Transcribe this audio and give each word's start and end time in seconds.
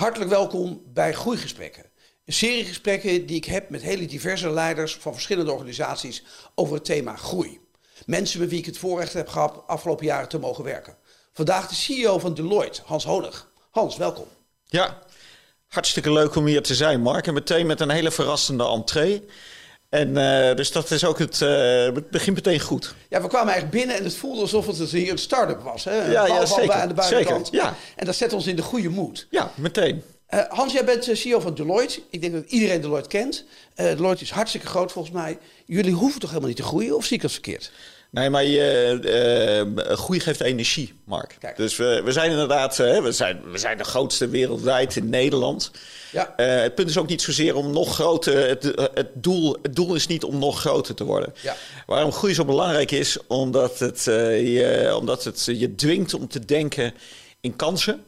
Hartelijk 0.00 0.30
welkom 0.30 0.82
bij 0.86 1.12
Groeigesprekken. 1.12 1.84
Een 2.24 2.32
serie 2.32 2.64
gesprekken 2.64 3.26
die 3.26 3.36
ik 3.36 3.44
heb 3.44 3.70
met 3.70 3.82
hele 3.82 4.06
diverse 4.06 4.50
leiders 4.50 4.96
van 4.96 5.12
verschillende 5.12 5.52
organisaties 5.52 6.22
over 6.54 6.74
het 6.74 6.84
thema 6.84 7.16
groei. 7.16 7.60
Mensen 8.06 8.40
met 8.40 8.48
wie 8.48 8.58
ik 8.58 8.66
het 8.66 8.78
voorrecht 8.78 9.12
heb 9.12 9.28
gehad 9.28 9.62
afgelopen 9.66 10.06
jaren 10.06 10.28
te 10.28 10.38
mogen 10.38 10.64
werken. 10.64 10.96
Vandaag 11.32 11.68
de 11.68 11.74
CEO 11.74 12.18
van 12.18 12.34
Deloitte, 12.34 12.82
Hans 12.84 13.04
Honig. 13.04 13.50
Hans, 13.70 13.96
welkom. 13.96 14.26
Ja, 14.66 14.98
hartstikke 15.66 16.12
leuk 16.12 16.34
om 16.34 16.46
hier 16.46 16.62
te 16.62 16.74
zijn, 16.74 17.00
Mark. 17.00 17.26
En 17.26 17.34
meteen 17.34 17.66
met 17.66 17.80
een 17.80 17.90
hele 17.90 18.10
verrassende 18.10 18.64
entree. 18.64 19.26
En 19.90 20.08
uh, 20.08 20.54
dus 20.54 20.72
dat 20.72 20.90
is 20.90 21.04
ook 21.04 21.18
het, 21.18 21.40
uh, 21.40 21.84
het 21.94 22.10
begint 22.10 22.36
meteen 22.36 22.60
goed. 22.60 22.94
Ja, 23.08 23.22
we 23.22 23.28
kwamen 23.28 23.52
eigenlijk 23.52 23.76
binnen 23.76 23.96
en 23.96 24.04
het 24.04 24.16
voelde 24.16 24.40
alsof 24.40 24.66
het 24.66 24.90
hier 24.90 25.10
een 25.10 25.18
start-up 25.18 25.60
was. 25.62 25.84
Hè? 25.84 26.10
Ja, 26.10 26.26
ja 26.26 26.46
zeker. 26.46 26.72
Aan 26.72 26.88
de 26.88 26.94
buitenkant. 26.94 27.46
Zeker, 27.46 27.64
ja. 27.64 27.74
En 27.96 28.06
dat 28.06 28.14
zet 28.14 28.32
ons 28.32 28.46
in 28.46 28.56
de 28.56 28.62
goede 28.62 28.88
moed. 28.88 29.26
Ja, 29.30 29.50
meteen. 29.54 30.02
Uh, 30.30 30.40
Hans, 30.48 30.72
jij 30.72 30.84
bent 30.84 31.10
CEO 31.12 31.40
van 31.40 31.54
Deloitte. 31.54 32.00
Ik 32.10 32.20
denk 32.20 32.32
dat 32.32 32.44
iedereen 32.46 32.80
Deloitte 32.80 33.08
kent. 33.08 33.44
Deloitte 33.74 34.24
is 34.24 34.30
hartstikke 34.30 34.66
groot 34.66 34.92
volgens 34.92 35.14
mij. 35.14 35.38
Jullie 35.66 35.92
hoeven 35.92 36.20
toch 36.20 36.28
helemaal 36.28 36.48
niet 36.48 36.58
te 36.58 36.64
groeien, 36.64 36.96
of 36.96 37.04
zie 37.04 37.16
ik 37.16 37.22
dat 37.22 37.32
verkeerd? 37.32 37.72
Nee, 38.10 38.30
maar 38.30 38.44
je, 38.44 39.74
uh, 39.86 39.96
groei 39.96 40.20
geeft 40.20 40.40
energie, 40.40 40.94
Mark. 41.04 41.36
Kijk. 41.38 41.56
Dus 41.56 41.76
we, 41.76 42.02
we 42.04 42.12
zijn 42.12 42.30
inderdaad, 42.30 42.76
we, 42.76 43.12
zijn, 43.12 43.50
we 43.50 43.58
zijn 43.58 43.78
de 43.78 43.84
grootste 43.84 44.28
wereldwijd 44.28 44.96
in 44.96 45.08
Nederland. 45.08 45.70
Ja. 46.12 46.32
Het 46.36 46.74
punt 46.74 46.88
is 46.88 46.98
ook 46.98 47.08
niet 47.08 47.22
zozeer 47.22 47.54
om 47.54 47.72
nog 47.72 47.94
groter. 47.94 48.48
Het, 48.48 48.62
het, 48.94 49.08
doel, 49.14 49.56
het 49.62 49.76
doel 49.76 49.94
is 49.94 50.06
niet 50.06 50.24
om 50.24 50.38
nog 50.38 50.60
groter 50.60 50.94
te 50.94 51.04
worden. 51.04 51.34
Ja. 51.40 51.56
Waarom 51.86 52.12
groei 52.12 52.34
zo 52.34 52.44
belangrijk 52.44 52.90
is, 52.90 53.18
omdat 53.26 53.78
het, 53.78 54.04
je, 54.04 54.92
omdat 54.98 55.24
het 55.24 55.44
je 55.44 55.74
dwingt 55.74 56.14
om 56.14 56.28
te 56.28 56.44
denken 56.44 56.94
in 57.40 57.56
kansen. 57.56 58.04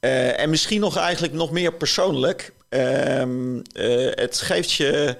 En 0.00 0.50
misschien 0.50 0.80
nog 0.80 0.96
eigenlijk 0.96 1.32
nog 1.32 1.50
meer 1.50 1.72
persoonlijk. 1.72 2.52
Ehm, 2.68 3.60
het 4.10 4.40
geeft 4.40 4.72
je 4.72 5.16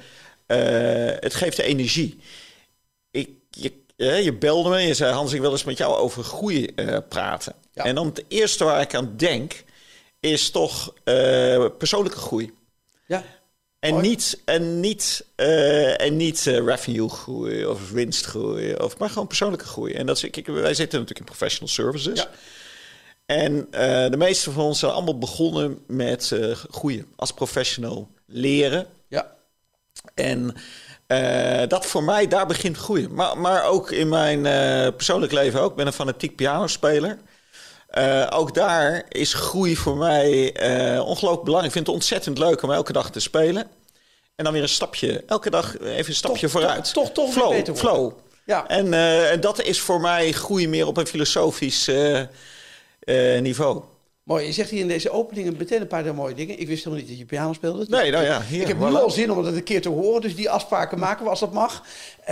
het 1.20 1.34
geeft 1.34 1.56
de 1.56 1.62
energie. 1.62 2.19
Ik, 3.11 3.31
je 3.50 3.73
je 3.97 4.33
belde 4.39 4.69
me 4.69 4.77
en 4.77 4.87
je 4.87 4.95
zei: 4.95 5.12
Hans, 5.12 5.33
ik 5.33 5.41
wil 5.41 5.50
eens 5.50 5.65
met 5.65 5.78
jou 5.78 5.95
over 5.95 6.25
groei 6.25 6.75
praten. 7.09 7.55
Ja. 7.73 7.84
En 7.84 7.95
dan 7.95 8.06
het 8.06 8.25
eerste 8.28 8.65
waar 8.65 8.81
ik 8.81 8.95
aan 8.95 9.17
denk, 9.17 9.65
is 10.20 10.50
toch 10.50 10.93
persoonlijke 11.78 12.19
groei. 12.19 12.53
Ja. 13.06 13.25
En 13.78 14.00
niet, 14.00 14.41
en 14.45 14.81
niet, 14.81 15.25
uh, 15.37 16.00
en 16.00 16.17
niet 16.17 16.43
revenue 16.43 17.09
groei 17.09 17.67
of 17.67 17.91
winstgroei, 17.91 18.75
of, 18.75 18.98
maar 18.98 19.09
gewoon 19.09 19.27
persoonlijke 19.27 19.65
groei. 19.65 19.93
En 19.93 20.06
dat 20.06 20.17
is, 20.17 20.31
kijk, 20.31 20.47
wij 20.47 20.75
zitten 20.75 20.98
natuurlijk 20.98 21.19
in 21.19 21.25
professional 21.25 21.69
services. 21.69 22.19
Ja. 22.19 22.31
En 23.27 23.66
de 24.10 24.16
meeste 24.16 24.50
van 24.50 24.64
ons 24.64 24.78
zijn 24.78 24.92
allemaal 24.92 25.19
begonnen 25.19 25.78
met 25.86 26.32
groeien 26.70 27.06
als 27.16 27.32
professional, 27.32 28.08
leren. 28.27 28.86
Ja. 29.08 29.32
En 30.14 30.55
uh, 31.08 31.62
dat 31.69 31.86
voor 31.86 32.02
mij, 32.02 32.28
daar 32.28 32.47
begint 32.47 32.77
groeien. 32.77 33.14
Maar, 33.14 33.38
maar 33.38 33.64
ook 33.64 33.91
in 33.91 34.08
mijn 34.08 34.42
persoonlijk 34.94 35.32
leven 35.32 35.60
ook. 35.60 35.70
Ik 35.70 35.77
ben 35.77 35.86
een 35.86 35.92
fanatiek 35.92 36.36
pianospeler. 36.36 37.19
Ook 38.30 38.54
daar 38.54 39.04
is 39.08 39.34
groei 39.34 39.77
voor 39.77 39.97
mij 39.97 40.48
ongelooflijk 41.00 41.44
belangrijk. 41.44 41.64
Ik 41.64 41.72
vind 41.72 41.86
het 41.86 41.94
ontzettend 41.94 42.38
leuk 42.38 42.62
om 42.62 42.72
elke 42.72 42.92
dag 42.92 43.10
te 43.10 43.20
spelen. 43.20 43.66
En 44.34 44.44
dan 44.44 44.52
weer 44.52 44.62
een 44.62 44.69
stapje, 44.69 45.24
elke 45.27 45.50
dag 45.50 45.78
even 45.78 46.08
een 46.08 46.14
stapje 46.14 46.41
toch, 46.41 46.50
vooruit. 46.50 46.92
Toch, 46.92 47.10
toch, 47.10 47.32
flow, 47.32 47.50
beter 47.50 47.77
flow. 47.77 48.12
Ja. 48.44 48.66
En, 48.66 48.94
en 49.30 49.41
dat 49.41 49.62
is 49.62 49.80
voor 49.80 50.00
mij 50.00 50.32
groei 50.32 50.69
meer 50.69 50.86
op 50.86 50.97
een 50.97 51.06
filosofisch 51.06 51.91
niveau. 53.41 53.83
Mooi, 54.27 54.47
je 54.47 54.53
zegt 54.53 54.71
hier 54.71 54.81
in 54.81 54.89
deze 54.89 55.11
opening 55.11 55.59
meteen 55.59 55.81
een 55.81 55.87
paar 55.87 56.15
mooie 56.15 56.35
dingen. 56.35 56.59
Ik 56.59 56.67
wist 56.67 56.85
helemaal 56.85 56.99
niet 56.99 57.09
dat 57.09 57.19
je 57.19 57.25
piano 57.25 57.53
speelde. 57.53 57.87
Nee, 57.89 58.11
nou 58.11 58.25
ja. 58.25 58.43
Hier, 58.43 58.61
ik 58.61 58.67
heb 58.67 58.79
nu 58.79 58.85
al 58.85 59.11
zin 59.11 59.31
om 59.31 59.43
dat 59.43 59.55
een 59.55 59.62
keer 59.62 59.83
te 59.83 59.89
horen, 59.89 60.21
dus 60.21 60.34
die 60.34 60.50
afspraken 60.50 60.99
maken 60.99 61.25
we 61.25 61.31
als 61.31 61.41
dat 61.41 61.53
mag. 61.53 61.83
Uh, 62.21 62.27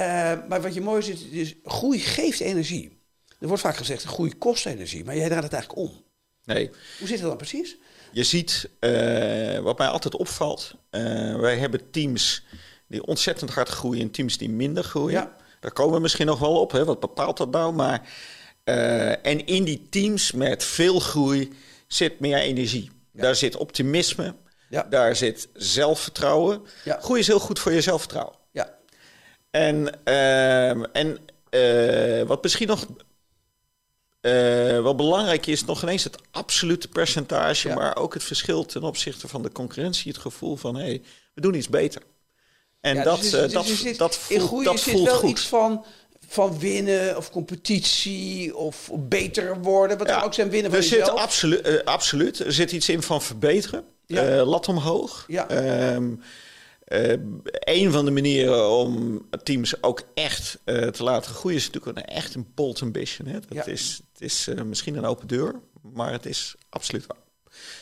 maar 0.49 0.63
wat 0.63 0.75
je 0.75 0.81
mooi 0.81 1.03
ziet, 1.03 1.27
is 1.31 1.55
groei 1.65 1.99
geeft 1.99 2.41
energie. 2.41 2.99
Er 3.41 3.47
wordt 3.47 3.63
vaak 3.63 3.77
gezegd, 3.77 4.05
groei 4.05 4.35
kost 4.39 4.67
energie, 4.67 5.05
maar 5.05 5.17
jij 5.17 5.27
draait 5.27 5.43
het 5.43 5.53
eigenlijk 5.53 5.89
om. 5.89 6.05
Nee. 6.45 6.71
Hoe 6.99 7.09
zit 7.09 7.19
het 7.19 7.29
dan 7.29 7.37
precies? 7.37 7.77
Je 8.13 8.25
ziet, 8.25 8.71
uh, 8.81 9.59
wat 9.59 9.79
mij 9.79 9.89
altijd 9.89 10.17
opvalt, 10.17 10.75
uh, 10.91 11.37
wij 11.37 11.57
hebben 11.57 11.91
teams 11.91 12.45
die 12.89 13.07
ontzettend 13.07 13.51
hard 13.51 13.69
groeien 13.69 14.03
en 14.03 14.11
teams 14.11 14.39
die 14.39 14.51
minder 14.51 14.85
groeien. 14.85 15.21
Ja. 15.21 15.37
Daar 15.61 15.73
komen 15.73 15.95
we 15.95 16.01
misschien 16.01 16.27
nog 16.27 16.39
wel 16.39 16.61
op, 16.61 16.73
hè? 16.73 16.85
wat 16.85 17.01
bepaalt 17.01 17.37
dat 17.37 17.51
nou? 17.51 17.73
Maar, 17.73 18.09
en 18.65 19.47
in 19.47 19.65
die 19.65 19.87
teams 19.91 20.33
met 20.33 20.65
veel 20.65 21.01
groei 21.01 21.53
zit 21.87 22.21
meer 22.21 22.39
energie. 22.39 22.91
Daar 23.13 23.37
zit 23.37 23.57
optimisme. 23.57 24.35
Ja. 24.69 24.87
Daar 24.91 25.17
zit 25.17 25.49
zelfvertrouwen. 25.53 26.63
Ja. 26.85 26.99
Groei 27.01 27.21
is 27.21 27.27
heel 27.27 27.39
goed 27.39 27.59
voor 27.59 27.73
je 27.73 27.81
zelfvertrouwen. 27.81 28.35
Ja. 28.51 28.79
En, 29.51 30.01
uh, 30.05 30.97
en 30.97 31.19
uh, 31.51 32.23
wat 32.23 32.43
misschien 32.43 32.69
nog 32.69 32.87
uh, 34.21 34.81
wat 34.81 34.97
belangrijk 34.97 35.47
is, 35.47 35.65
nog 35.65 35.83
ineens 35.83 36.05
het 36.05 36.17
absolute 36.31 36.89
percentage, 36.89 37.69
ja. 37.69 37.75
maar 37.75 37.97
ook 37.97 38.15
het 38.15 38.25
verschil 38.25 38.67
ten 38.67 38.83
opzichte 38.83 39.29
van 39.29 39.43
de 39.43 39.53
concurrentie. 39.53 40.13
Het 40.13 40.21
gevoel 40.21 40.57
van 40.57 40.75
hé, 40.75 40.85
hey, 40.85 41.03
we 41.35 41.41
doen 41.41 41.55
iets 41.55 41.69
beter. 41.69 42.03
En 42.81 43.03
dat, 43.03 43.21
dus, 43.21 43.31
dus, 43.31 43.53
dat, 43.53 43.67
dus 43.67 43.97
dat 43.97 44.17
voelt, 44.17 44.65
dat 44.65 44.81
voelt 44.81 45.07
wel 45.07 45.17
goed. 45.17 45.31
iets 45.31 45.47
van 45.47 45.85
van 46.29 46.59
winnen 46.59 47.17
of 47.17 47.31
competitie 47.31 48.57
of 48.57 48.91
beter 48.95 49.61
worden. 49.61 49.99
Wat 49.99 50.09
ja, 50.09 50.23
ook 50.23 50.35
zijn 50.35 50.51
winnen 50.51 50.71
van 50.71 50.81
er 50.81 50.87
jezelf. 50.87 51.09
Zit 51.09 51.19
absoluut, 51.19 51.67
uh, 51.67 51.81
absoluut. 51.81 52.39
Er 52.39 52.53
zit 52.53 52.73
iets 52.73 52.89
in 52.89 53.03
van 53.03 53.23
verbeteren. 53.23 53.85
Ja. 54.07 54.37
Uh, 54.37 54.47
lat 54.47 54.69
omhoog. 54.69 55.25
Ja. 55.27 55.95
Um, 55.95 56.21
uh, 56.89 57.13
een 57.49 57.93
van 57.93 58.05
de 58.05 58.11
manieren 58.11 58.71
om 58.71 59.23
teams 59.43 59.83
ook 59.83 60.03
echt 60.15 60.59
te 60.65 61.03
laten 61.03 61.35
groeien... 61.35 61.59
is 61.59 61.71
natuurlijk 61.71 61.99
een, 61.99 62.05
echt 62.05 62.35
een 62.35 62.47
bold 62.55 62.83
ambition. 62.83 63.29
Hè? 63.29 63.41
Dat 63.41 63.67
ja. 63.67 63.67
is, 63.67 64.01
het 64.13 64.23
is 64.23 64.49
misschien 64.65 64.97
een 64.97 65.05
open 65.05 65.27
deur, 65.27 65.61
maar 65.93 66.13
het 66.13 66.27
is 66.27 66.55
absoluut 66.69 67.07
waar. 67.07 67.23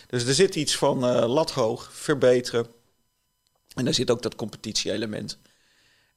Dus 0.06 0.24
er 0.24 0.34
zit 0.34 0.54
iets 0.54 0.76
van 0.76 0.98
lat 1.26 1.50
hoog, 1.50 1.90
verbeteren. 1.92 2.66
En 3.74 3.84
daar 3.84 3.94
zit 3.94 4.10
ook 4.10 4.22
dat 4.22 4.34
competitie-element. 4.34 5.38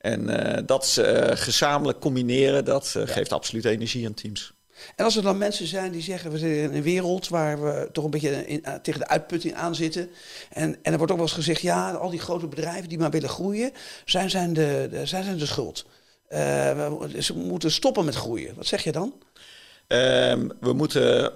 En 0.06 0.30
uh, 0.30 0.58
dat 0.66 0.98
uh, 1.00 1.28
gezamenlijk 1.34 2.00
combineren, 2.00 2.66
dat 2.66 2.92
ja. 2.94 3.06
geeft 3.06 3.32
absoluut 3.34 3.66
energie 3.66 4.06
aan 4.06 4.14
teams. 4.14 4.54
En 4.96 5.06
als 5.06 5.16
er 5.16 5.24
dan 5.24 5.38
mensen 5.38 5.68
zijn 5.68 5.92
die 5.92 6.02
zeggen, 6.02 6.32
we 6.32 6.38
zitten 6.38 6.64
in 6.64 6.74
een 6.74 6.84
wereld 6.84 7.28
waar 7.28 7.62
we 7.64 7.90
toch 7.92 8.04
een 8.04 8.10
beetje 8.10 8.48
in, 8.48 8.64
tegen 8.82 9.00
de 9.00 9.08
uitputting 9.08 9.54
aan 9.54 9.76
zitten. 9.76 10.10
En, 10.50 10.78
en 10.82 10.92
er 10.92 10.98
wordt 10.98 11.12
ook 11.12 11.18
wel 11.18 11.28
eens 11.28 11.36
gezegd, 11.36 11.62
ja, 11.62 11.92
al 11.92 12.10
die 12.10 12.20
grote 12.20 12.48
bedrijven 12.48 12.90
die 12.90 12.98
maar 12.98 13.10
willen 13.10 13.30
groeien, 13.30 13.72
zijn, 14.06 14.30
zijn, 14.30 14.54
de, 14.54 14.88
de, 14.92 15.06
zijn, 15.06 15.24
zijn 15.24 15.38
de 15.38 15.46
schuld. 15.46 15.86
We, 16.28 17.12
ze 17.20 17.36
moeten 17.36 17.72
stoppen 17.72 18.06
met 18.06 18.16
groeien. 18.16 18.56
Wat 18.56 18.66
zeg 18.66 18.84
je 18.84 18.92
dan? 18.92 19.14
Um, 19.88 20.52
we 20.60 20.74
moeten, 20.74 21.34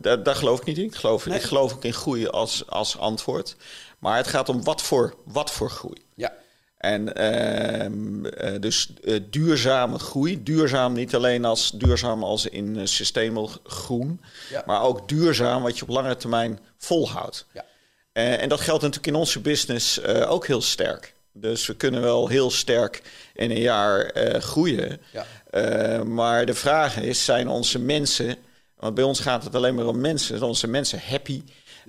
daar, 0.00 0.22
daar, 0.22 0.34
geloof 0.34 0.60
ik 0.60 0.66
niet 0.66 0.78
in. 0.78 0.84
Ik 0.84 0.94
geloof, 0.94 1.26
nee. 1.26 1.38
ik 1.38 1.44
geloof 1.44 1.72
ook 1.72 1.84
in 1.84 1.94
groei 1.94 2.28
als, 2.28 2.66
als 2.66 2.98
antwoord. 2.98 3.56
Maar 3.98 4.16
het 4.16 4.26
gaat 4.26 4.48
om 4.48 4.64
wat 4.64 4.82
voor, 4.82 5.14
wat 5.24 5.50
voor 5.50 5.70
groei. 5.70 6.00
Ja. 6.14 6.32
En 6.78 7.12
uh, 7.20 8.60
dus 8.60 8.92
uh, 9.02 9.20
duurzame 9.30 9.98
groei. 9.98 10.42
Duurzaam 10.42 10.92
niet 10.92 11.14
alleen 11.14 11.44
als 11.44 11.70
duurzaam 11.70 12.22
als 12.22 12.46
in 12.46 12.86
uh, 13.14 13.46
groen, 13.64 14.20
ja. 14.50 14.62
maar 14.66 14.82
ook 14.82 15.08
duurzaam 15.08 15.62
wat 15.62 15.76
je 15.76 15.82
op 15.82 15.88
lange 15.88 16.16
termijn 16.16 16.58
volhoudt. 16.76 17.46
Ja. 17.52 17.64
en 18.12 18.48
dat 18.48 18.60
geldt 18.60 18.82
natuurlijk 18.82 19.06
in 19.06 19.20
onze 19.20 19.40
business 19.40 20.02
ook 20.04 20.46
heel 20.46 20.62
sterk. 20.62 21.14
Dus 21.32 21.66
we 21.66 21.74
kunnen 21.74 22.00
wel 22.00 22.28
heel 22.28 22.50
sterk 22.50 23.02
in 23.34 23.50
een 23.50 23.60
jaar 23.60 24.10
groeien. 24.40 25.00
Ja. 25.12 26.04
maar 26.04 26.46
de 26.46 26.54
vraag 26.54 26.96
is, 26.96 27.24
zijn 27.24 27.48
onze 27.48 27.78
mensen, 27.78 28.36
want 28.76 28.94
bij 28.94 29.04
ons 29.04 29.20
gaat 29.20 29.44
het 29.44 29.54
alleen 29.54 29.74
maar 29.74 29.86
om 29.86 30.00
mensen, 30.00 30.38
zijn 30.38 30.50
onze 30.50 30.66
mensen 30.66 31.00
happy? 31.08 31.42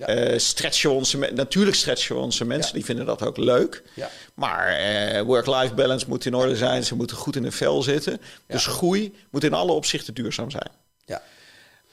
Ja. 0.06 0.30
Uh, 0.32 0.38
stretchen 0.38 0.90
onze, 0.90 1.18
natuurlijk 1.18 1.76
stretchen 1.76 2.16
we 2.16 2.22
onze 2.22 2.44
mensen, 2.44 2.68
ja. 2.68 2.76
die 2.76 2.84
vinden 2.84 3.06
dat 3.06 3.22
ook 3.22 3.36
leuk. 3.36 3.82
Ja. 3.94 4.10
Maar 4.34 4.80
uh, 4.80 5.20
work-life 5.20 5.74
balance 5.74 6.08
moet 6.08 6.24
in 6.24 6.34
orde 6.34 6.56
zijn, 6.56 6.84
ze 6.84 6.94
moeten 6.94 7.16
goed 7.16 7.36
in 7.36 7.42
de 7.42 7.50
vel 7.50 7.82
zitten. 7.82 8.20
Dus 8.46 8.66
groei 8.66 9.14
moet 9.30 9.44
in 9.44 9.52
alle 9.52 9.72
opzichten 9.72 10.14
duurzaam 10.14 10.50
zijn. 10.50 10.70
Ja. 11.04 11.22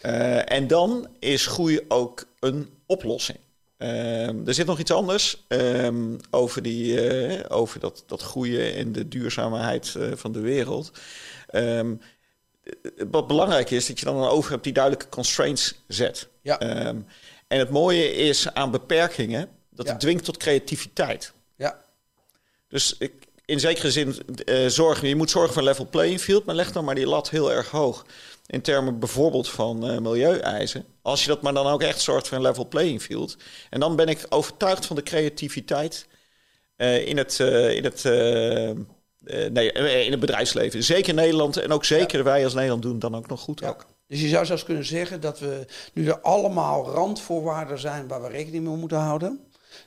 Uh, 0.06 0.52
en 0.52 0.68
dan 0.68 1.08
is 1.20 1.46
groei 1.46 1.80
ook 1.88 2.26
een 2.40 2.70
oplossing. 2.86 3.38
er 3.78 4.54
zit 4.54 4.66
nog 4.66 4.80
iets 4.80 4.92
anders 4.92 5.44
um, 5.48 6.18
over, 6.30 6.62
die, 6.62 7.50
over 7.50 7.80
dat, 7.80 8.04
dat 8.08 8.22
groeien 8.22 8.76
en 8.76 8.92
de 8.92 9.08
duurzaamheid 9.08 9.96
van 10.14 10.32
de 10.32 10.40
wereld. 10.40 10.92
Um, 11.52 12.02
wat 13.10 13.28
belangrijk 13.28 13.72
is, 13.72 13.88
dat 13.88 14.00
je 14.00 14.06
dan 14.06 14.24
over 14.24 14.52
hebt 14.52 14.64
die 14.64 14.74
duidelijke 14.74 15.10
constraints 15.10 15.76
zet. 15.88 16.28
Ja. 16.42 16.88
Um, 16.88 17.06
en 17.48 17.60
het 17.60 17.70
mooie 17.70 18.14
is 18.14 18.54
aan 18.54 18.72
beperkingen 18.72 19.50
dat 19.70 19.86
ja. 19.86 19.92
het 19.92 20.02
dwingt 20.02 20.24
tot 20.24 20.38
creativiteit. 20.38 21.34
Ja. 21.56 21.82
Dus 22.68 22.96
ik, 23.00 23.14
in 23.46 23.60
zekere 23.60 23.92
zin 23.92 24.16
uh, 24.46 24.68
zorgen, 24.68 25.08
je 25.08 25.16
moet 25.16 25.30
zorgen 25.30 25.54
voor 25.54 25.62
een 25.62 25.68
level 25.68 25.88
playing 25.88 26.20
field, 26.20 26.46
maar 26.46 26.56
leg 26.56 26.72
dan 26.72 26.86
maar 26.86 26.96
die 26.96 27.08
lat 27.08 27.30
heel 27.30 27.52
erg 27.52 27.70
hoog. 27.70 28.06
in 28.46 28.62
termen 28.62 29.00
bijvoorbeeld 29.00 29.50
van 29.50 29.92
uh, 29.92 29.98
milieueisen. 29.98 30.86
Als 31.02 31.22
je 31.22 31.28
dat 31.28 31.42
maar 31.42 31.54
dan 31.54 31.68
ook 31.68 31.82
echt 31.82 32.02
zorgt 32.02 32.28
voor 32.28 32.38
een 32.38 32.44
level 32.44 32.68
playing 32.68 33.02
field. 33.02 33.38
En 33.70 33.80
dan 33.80 33.96
ben 33.96 34.08
ik 34.08 34.26
overtuigd 34.30 34.86
van 34.86 34.96
de 34.96 35.04
creativiteit 35.04 36.08
uh, 36.78 37.08
in 37.08 37.18
het, 37.18 37.40
in 37.40 37.84
het 37.84 38.04
nee, 39.52 39.72
in 40.06 40.12
het 40.12 40.20
bedrijfsleven. 40.20 40.84
Zeker 40.84 41.14
Nederland 41.14 41.58
en 41.58 41.72
ook 41.72 41.86
zeker 41.86 42.24
wij 42.24 42.44
als 42.44 42.54
Nederland 42.54 42.82
doen 42.82 43.00
dan 43.00 43.16
ook 43.16 43.28
nog 43.28 43.40
goed 43.40 43.64
ook. 43.64 43.86
Dus 44.08 44.22
je 44.22 44.28
zou 44.28 44.46
zelfs 44.46 44.64
kunnen 44.64 44.86
zeggen 44.86 45.22
dat 45.22 45.40
we 45.40 45.66
nu 45.94 46.08
er 46.08 46.20
allemaal 46.20 46.86
randvoorwaarden 46.86 47.80
zijn 47.80 48.08
waar 48.08 48.22
we 48.22 48.28
rekening 48.28 48.64
mee 48.64 48.76
moeten 48.76 48.98
houden. 48.98 49.40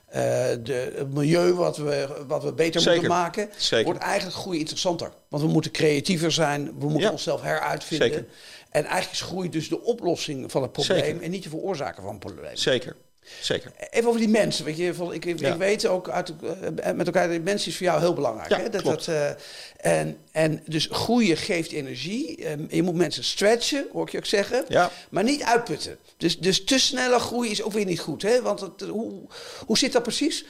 Uh, 0.07 0.15
de, 0.63 0.93
het 0.95 1.13
milieu 1.13 1.53
wat 1.53 1.77
we, 1.77 2.23
wat 2.27 2.43
we 2.43 2.53
beter 2.53 2.91
moeten 2.91 3.09
maken, 3.09 3.49
wordt 3.83 3.99
eigenlijk 3.99 4.37
groei 4.37 4.59
interessanter. 4.59 5.11
Want 5.27 5.43
we 5.43 5.49
moeten 5.49 5.71
creatiever 5.71 6.31
zijn, 6.31 6.79
we 6.79 6.89
moeten 6.89 7.11
onszelf 7.11 7.41
heruitvinden. 7.41 8.07
Zeker. 8.07 8.27
En 8.69 8.83
eigenlijk 8.83 9.11
is 9.11 9.21
groei 9.21 9.49
dus 9.49 9.69
de 9.69 9.81
oplossing 9.81 10.51
van 10.51 10.61
het 10.61 10.71
probleem 10.71 11.19
en 11.19 11.31
niet 11.31 11.43
de 11.43 11.49
veroorzaker 11.49 12.03
van 12.03 12.11
het 12.11 12.19
probleem. 12.19 12.55
Zeker. 12.55 12.95
Zeker. 13.41 13.71
Even 13.89 14.07
over 14.07 14.19
die 14.19 14.29
mensen. 14.29 14.65
Weet 14.65 14.77
je, 14.77 14.93
ik, 15.11 15.25
ik, 15.25 15.41
ik 15.41 15.55
weet 15.55 15.85
ook 15.85 16.09
uit, 16.09 16.33
uh, 16.43 16.91
met 16.95 17.05
elkaar, 17.05 17.29
dat 17.29 17.41
mensen 17.41 17.71
is 17.71 17.77
voor 17.77 17.85
jou 17.85 17.99
heel 17.99 18.13
belangrijk. 18.13 18.49
Ja, 18.49 18.59
hè? 18.59 18.69
Dat, 18.69 18.83
dat, 18.83 19.07
uh, 19.07 19.29
en, 19.77 20.17
en 20.31 20.63
dus 20.65 20.87
groeien 20.91 21.37
geeft 21.37 21.71
energie. 21.71 22.49
Um, 22.51 22.67
je 22.69 22.83
moet 22.83 22.95
mensen 22.95 23.23
stretchen, 23.23 23.87
hoor 23.91 24.05
ik 24.05 24.11
je 24.11 24.17
ook 24.17 24.25
zeggen. 24.25 24.65
Ja. 24.67 24.91
Maar 25.09 25.23
niet 25.23 25.43
uitputten. 25.43 25.97
Dus, 26.17 26.39
dus 26.39 26.63
te 26.63 26.79
snelle 26.79 27.19
groei 27.19 27.49
is 27.49 27.61
ook 27.61 27.73
weer 27.73 27.85
niet 27.85 27.99
goed. 27.99 28.21
Hè? 28.21 28.41
Want 28.41 28.59
het, 28.59 28.81
hoe, 28.81 29.27
hoe 29.65 29.77
zit 29.77 29.91
dat 29.91 30.03
precies? 30.03 30.45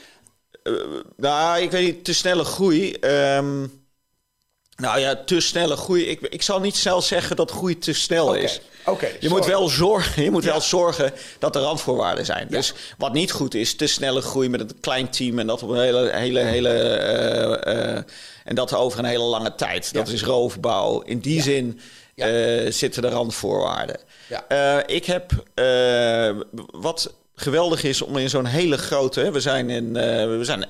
Uh, 0.62 1.00
nou, 1.16 1.62
ik 1.62 1.70
weet 1.70 1.84
niet, 1.84 2.04
te 2.04 2.14
snelle 2.14 2.44
groei. 2.44 2.96
Um, 3.00 3.81
nou 4.82 5.00
ja, 5.00 5.16
te 5.24 5.40
snelle 5.40 5.76
groei. 5.76 6.04
Ik, 6.04 6.20
ik 6.20 6.42
zal 6.42 6.60
niet 6.60 6.76
zelf 6.76 7.04
zeggen 7.04 7.36
dat 7.36 7.50
groei 7.50 7.78
te 7.78 7.92
snel 7.92 8.34
is. 8.34 8.60
Okay, 8.84 9.16
je 9.20 9.28
moet, 9.28 9.46
wel 9.46 9.68
zorgen, 9.68 10.22
je 10.22 10.30
moet 10.30 10.44
wel 10.44 10.60
zorgen 10.60 11.12
dat 11.38 11.56
er 11.56 11.62
randvoorwaarden 11.62 12.24
zijn. 12.24 12.46
Dus 12.50 12.74
wat 12.98 13.12
niet 13.12 13.32
goed 13.32 13.54
is, 13.54 13.74
te 13.74 13.86
snelle 13.86 14.20
groei 14.20 14.48
met 14.48 14.60
een 14.60 14.80
klein 14.80 15.10
team 15.10 15.38
en 15.38 15.46
dat 15.46 15.62
op 15.62 15.68
een 15.68 15.80
hele, 15.80 16.10
hele, 16.12 16.40
hele. 16.40 17.60
Uh, 17.66 17.74
uh, 17.74 18.02
en 18.44 18.54
dat 18.54 18.74
over 18.74 18.98
een 18.98 19.04
hele 19.04 19.24
lange 19.24 19.54
tijd. 19.54 19.92
Dat 19.92 20.08
is 20.08 20.22
roofbouw. 20.22 21.00
In 21.00 21.18
die 21.18 21.42
zin 21.42 21.80
uh, 22.14 22.70
zitten 22.70 23.02
de 23.02 23.08
randvoorwaarden. 23.08 24.00
ik 24.86 25.04
heb 25.04 25.32
wat 26.70 27.14
geweldig 27.34 27.82
is 27.82 28.02
om 28.02 28.16
in 28.16 28.30
zo'n 28.30 28.44
hele 28.44 28.78
grote. 28.78 29.30
We 29.30 29.40
zijn, 29.40 29.70
in, 29.70 29.86
uh, 29.86 29.94
we 30.38 30.40
zijn 30.42 30.66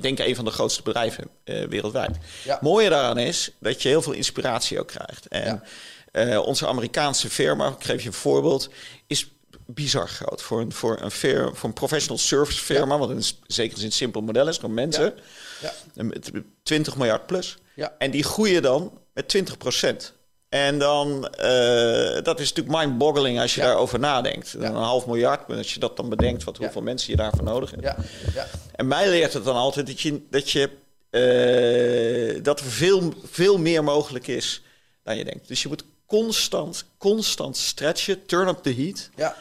denk 0.00 0.18
ik 0.18 0.26
een 0.26 0.36
van 0.36 0.44
de 0.44 0.50
grootste 0.50 0.82
bedrijven 0.82 1.28
uh, 1.44 1.64
wereldwijd. 1.64 2.16
Ja. 2.44 2.58
Mooie 2.60 2.88
daaraan 2.88 3.18
is 3.18 3.50
dat 3.60 3.82
je 3.82 3.88
heel 3.88 4.02
veel 4.02 4.12
inspiratie 4.12 4.80
ook 4.80 4.86
krijgt. 4.86 5.28
En 5.28 5.62
uh, 6.12 6.38
onze 6.38 6.66
Amerikaanse 6.66 7.30
firma, 7.30 7.68
ik 7.68 7.84
geef 7.84 8.00
je 8.00 8.06
een 8.06 8.14
voorbeeld, 8.14 8.70
is 9.06 9.28
bizar 9.66 10.08
groot 10.08 10.42
voor 10.42 10.60
een, 10.60 10.72
voor 10.72 11.00
een, 11.00 11.10
firma, 11.10 11.52
voor 11.52 11.68
een 11.68 11.74
professional 11.74 12.18
service 12.18 12.60
firma, 12.60 12.98
wat 12.98 13.10
in 13.10 13.22
zekere 13.46 13.76
zin 13.76 13.86
een 13.86 13.92
simpel 13.92 14.20
model 14.20 14.48
is, 14.48 14.56
gewoon 14.56 14.74
mensen. 14.74 15.14
Ja. 15.60 15.72
20 16.62 16.96
miljard 16.96 17.26
plus. 17.26 17.56
Ja. 17.74 17.94
En 17.98 18.10
die 18.10 18.22
groeien 18.22 18.62
dan 18.62 18.98
met 19.12 19.28
20 19.28 19.56
procent. 19.56 20.14
En 20.54 20.78
dan, 20.78 21.28
uh, 21.40 22.22
dat 22.22 22.40
is 22.40 22.52
natuurlijk 22.52 22.76
mind-boggling 22.76 23.40
als 23.40 23.54
je 23.54 23.60
daarover 23.60 23.98
nadenkt. 23.98 24.54
Een 24.54 24.74
half 24.74 25.06
miljard, 25.06 25.50
als 25.50 25.74
je 25.74 25.80
dat 25.80 25.96
dan 25.96 26.08
bedenkt, 26.08 26.44
wat, 26.44 26.56
hoeveel 26.56 26.82
mensen 26.82 27.10
je 27.10 27.16
daarvoor 27.16 27.42
nodig 27.42 27.70
hebt. 27.70 27.82
Ja. 27.82 27.96
Ja. 28.34 28.46
En 28.74 28.88
mij 28.88 29.08
leert 29.08 29.32
het 29.32 29.44
dan 29.44 29.56
altijd 29.56 29.86
dat, 29.86 30.00
je, 30.00 30.22
dat, 30.30 30.50
je, 30.50 30.70
uh, 32.36 32.42
dat 32.42 32.60
er 32.60 32.66
veel, 32.66 33.12
veel 33.24 33.58
meer 33.58 33.84
mogelijk 33.84 34.26
is 34.26 34.62
dan 35.02 35.16
je 35.16 35.24
denkt. 35.24 35.48
Dus 35.48 35.62
je 35.62 35.68
moet 35.68 35.84
constant, 36.06 36.84
constant 36.98 37.56
stretchen, 37.56 38.26
turn 38.26 38.48
up 38.48 38.62
the 38.62 38.74
heat. 38.74 39.10
Ja. 39.16 39.36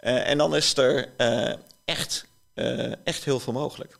Uh, 0.00 0.28
en 0.28 0.38
dan 0.38 0.56
is 0.56 0.76
er 0.76 1.08
echt, 1.84 2.26
echt 3.04 3.24
heel 3.24 3.40
veel 3.40 3.52
mogelijk. 3.52 3.98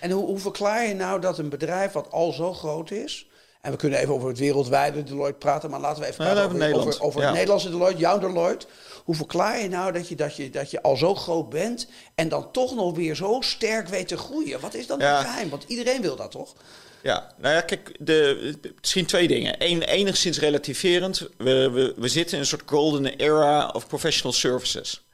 En 0.00 0.10
hoe, 0.10 0.26
hoe 0.26 0.38
verklaar 0.38 0.86
je 0.86 0.94
nou 0.94 1.20
dat 1.20 1.38
een 1.38 1.48
bedrijf 1.48 1.92
wat 1.92 2.10
al 2.10 2.32
zo 2.32 2.54
groot 2.54 2.90
is 2.90 3.26
en 3.66 3.72
we 3.72 3.78
kunnen 3.78 3.98
even 3.98 4.14
over 4.14 4.28
het 4.28 4.38
wereldwijde 4.38 5.02
Deloitte 5.02 5.38
praten, 5.38 5.70
maar 5.70 5.80
laten 5.80 6.02
we 6.02 6.08
even 6.08 6.24
praten 6.24 6.44
over, 6.44 6.74
over, 6.74 7.00
over 7.00 7.22
het 7.22 7.32
Nederlandse 7.32 7.70
Deloitte, 7.70 8.00
jouw 8.00 8.18
Deloitte. 8.18 8.66
Hoe 9.04 9.14
verklaar 9.14 9.60
je 9.60 9.68
nou 9.68 9.92
dat 9.92 10.08
je, 10.08 10.14
dat, 10.14 10.36
je, 10.36 10.50
dat 10.50 10.70
je 10.70 10.82
al 10.82 10.96
zo 10.96 11.14
groot 11.14 11.48
bent 11.48 11.86
en 12.14 12.28
dan 12.28 12.50
toch 12.52 12.74
nog 12.74 12.96
weer 12.96 13.14
zo 13.14 13.40
sterk 13.40 13.88
weet 13.88 14.08
te 14.08 14.16
groeien? 14.16 14.60
Wat 14.60 14.74
is 14.74 14.86
dan 14.86 15.00
het 15.00 15.26
geheim? 15.26 15.48
Want 15.48 15.64
iedereen 15.66 16.02
wil 16.02 16.16
dat 16.16 16.30
toch? 16.30 16.54
Ja, 17.02 17.32
nou 17.38 17.54
ja, 17.54 17.60
kijk, 17.60 17.96
de, 17.98 18.54
misschien 18.80 19.06
twee 19.06 19.28
dingen. 19.28 19.54
Eén, 19.58 19.82
enigszins 19.82 20.38
relativerend. 20.38 21.28
We, 21.36 21.70
we, 21.70 21.94
we 21.96 22.08
zitten 22.08 22.34
in 22.34 22.40
een 22.40 22.46
soort 22.46 22.62
golden 22.66 23.16
era 23.16 23.68
of 23.68 23.86
professional 23.86 24.32
services. 24.32 25.05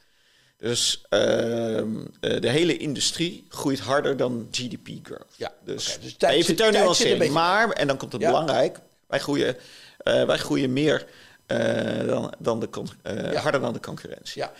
Dus 0.63 1.03
ehm, 1.09 1.89
eh, 2.21 2.41
de 2.41 2.49
hele 2.49 2.77
industrie 2.77 3.45
groeit 3.49 3.81
harder 3.81 4.17
dan 4.17 4.49
GDP 4.51 4.89
growth. 5.03 5.35
Ja, 5.37 5.53
dus, 5.65 5.97
okay, 5.97 6.03
dus 6.03 6.37
even 6.37 6.57
ter 6.57 6.73
nuancering. 6.73 7.33
Maar, 7.33 7.71
en 7.71 7.87
dan 7.87 7.97
komt 7.97 8.13
het 8.13 8.21
belangrijk, 8.21 8.79
wij 9.07 9.19
groeien, 9.19 9.57
uh, 10.05 10.25
wij 10.25 10.39
groeien 10.39 10.73
meer 10.73 11.07
uh, 11.47 12.07
dan, 12.07 12.33
dan 12.39 12.61
de 12.61 12.69
ja. 13.03 13.41
harder 13.41 13.61
dan 13.61 13.73
de 13.73 13.81
concurrentie. 13.81 14.43
Ja. 14.43 14.53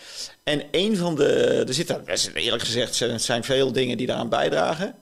En 0.43 0.63
een 0.71 0.97
van 0.97 1.15
de, 1.15 1.65
er 1.67 1.75
zitten, 1.75 2.05
eerlijk 2.35 2.63
gezegd, 2.63 3.01
er 3.01 3.21
zijn 3.21 3.45
veel 3.45 3.73
dingen 3.73 3.97
die 3.97 4.07
daaraan 4.07 4.29
bijdragen. 4.29 4.95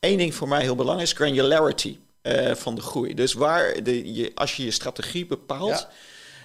Eén 0.00 0.18
ding 0.18 0.34
voor 0.34 0.48
mij 0.48 0.62
heel 0.62 0.76
belangrijk 0.76 1.08
is 1.10 1.16
granularity 1.16 1.98
van 2.52 2.74
de 2.74 2.80
groei. 2.80 3.14
Dus 3.14 3.32
waar 3.32 3.82
de, 3.82 4.14
je, 4.14 4.32
als 4.34 4.56
je 4.56 4.64
je 4.64 4.70
strategie 4.70 5.26
bepaalt, 5.26 5.86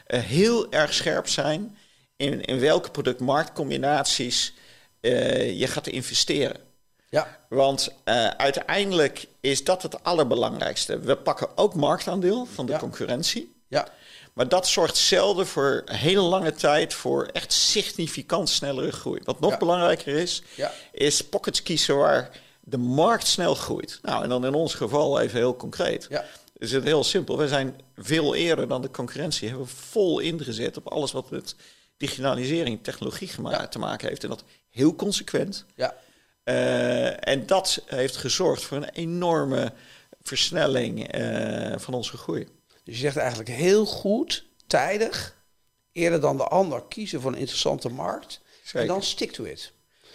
heel 0.08 0.72
erg 0.72 0.94
scherp 0.94 1.28
zijn 1.28 1.78
in, 2.16 2.42
in 2.42 2.60
welke 2.60 2.92
productmarktcombinaties 2.92 4.54
uh, 5.02 5.60
je 5.60 5.68
gaat 5.68 5.88
investeren. 5.88 6.58
Ja. 7.10 7.38
Want 7.50 7.90
uh, 8.06 8.28
uiteindelijk 8.28 9.28
is 9.40 9.64
dat 9.64 9.82
het 9.82 10.04
allerbelangrijkste. 10.04 11.00
We 11.00 11.18
pakken 11.18 11.58
ook 11.58 11.74
marktaandeel 11.76 12.46
van 12.46 12.66
de 12.66 12.78
concurrentie. 12.78 13.56
Ja. 13.68 13.88
Maar 14.34 14.48
dat 14.48 14.68
zorgt 14.68 14.98
zelden 14.98 15.48
voor 15.48 15.82
hele 15.86 16.22
lange 16.22 16.54
tijd 16.54 16.94
voor 16.94 17.26
echt 17.26 17.54
significant 17.54 18.50
snellere 18.50 18.92
groei. 18.92 19.22
Wat 19.24 19.40
nog 19.40 19.58
belangrijker 19.58 20.16
is, 20.16 20.44
ja. 20.56 20.72
is 20.92 21.22
pockets 21.22 21.64
kiezen 21.64 21.98
waar 21.98 22.30
de 22.62 22.78
markt 22.78 23.28
snel 23.28 23.56
groeit. 23.56 24.00
Nou, 24.02 24.24
en 24.24 24.30
dan 24.30 24.46
in 24.46 24.54
ons 24.54 24.74
geval 24.74 25.20
even 25.20 25.38
heel 25.38 25.56
concreet. 25.56 26.08
Ja. 26.10 26.26
Is 26.58 26.72
het 26.72 26.84
heel 26.84 27.04
simpel. 27.04 27.38
We 27.38 27.48
zijn 27.48 27.82
veel 27.98 28.36
eerder 28.36 28.68
dan 28.68 28.82
de 28.82 28.92
concurrentie. 28.92 29.50
Hebben 29.50 29.68
vol 29.68 30.20
ingezet 30.20 30.78
op 30.78 30.88
alles 30.88 31.12
wat 31.12 31.30
het 31.30 31.56
digitalisering, 32.04 32.84
technologie 32.84 33.30
te 33.70 33.80
maken 33.80 34.08
heeft. 34.08 34.24
En 34.24 34.30
dat 34.30 34.44
heel 34.70 34.96
consequent. 34.96 35.66
Ja. 35.76 35.96
Uh, 36.44 37.28
en 37.28 37.46
dat 37.46 37.84
heeft 37.86 38.16
gezorgd 38.16 38.64
voor 38.64 38.78
een 38.78 38.90
enorme 38.90 39.74
versnelling 40.22 41.16
uh, 41.16 41.74
van 41.78 41.94
onze 41.94 42.18
groei. 42.18 42.48
Dus 42.84 42.96
je 42.96 43.02
zegt 43.02 43.18
eigenlijk 43.18 43.50
heel 43.50 43.86
goed, 43.86 44.46
tijdig, 44.68 45.36
eerder 45.92 46.22
dan 46.22 46.38
de 46.38 46.44
ander 46.44 46.84
kiezen 46.88 47.22
voor 47.22 47.32
een 47.32 47.38
interessante 47.38 47.90
markt. 47.90 48.42
Zeker. 48.64 48.80
En 48.82 48.88
dan 48.88 49.04
stick 49.04 49.32
to 49.32 49.44
it. 49.44 49.72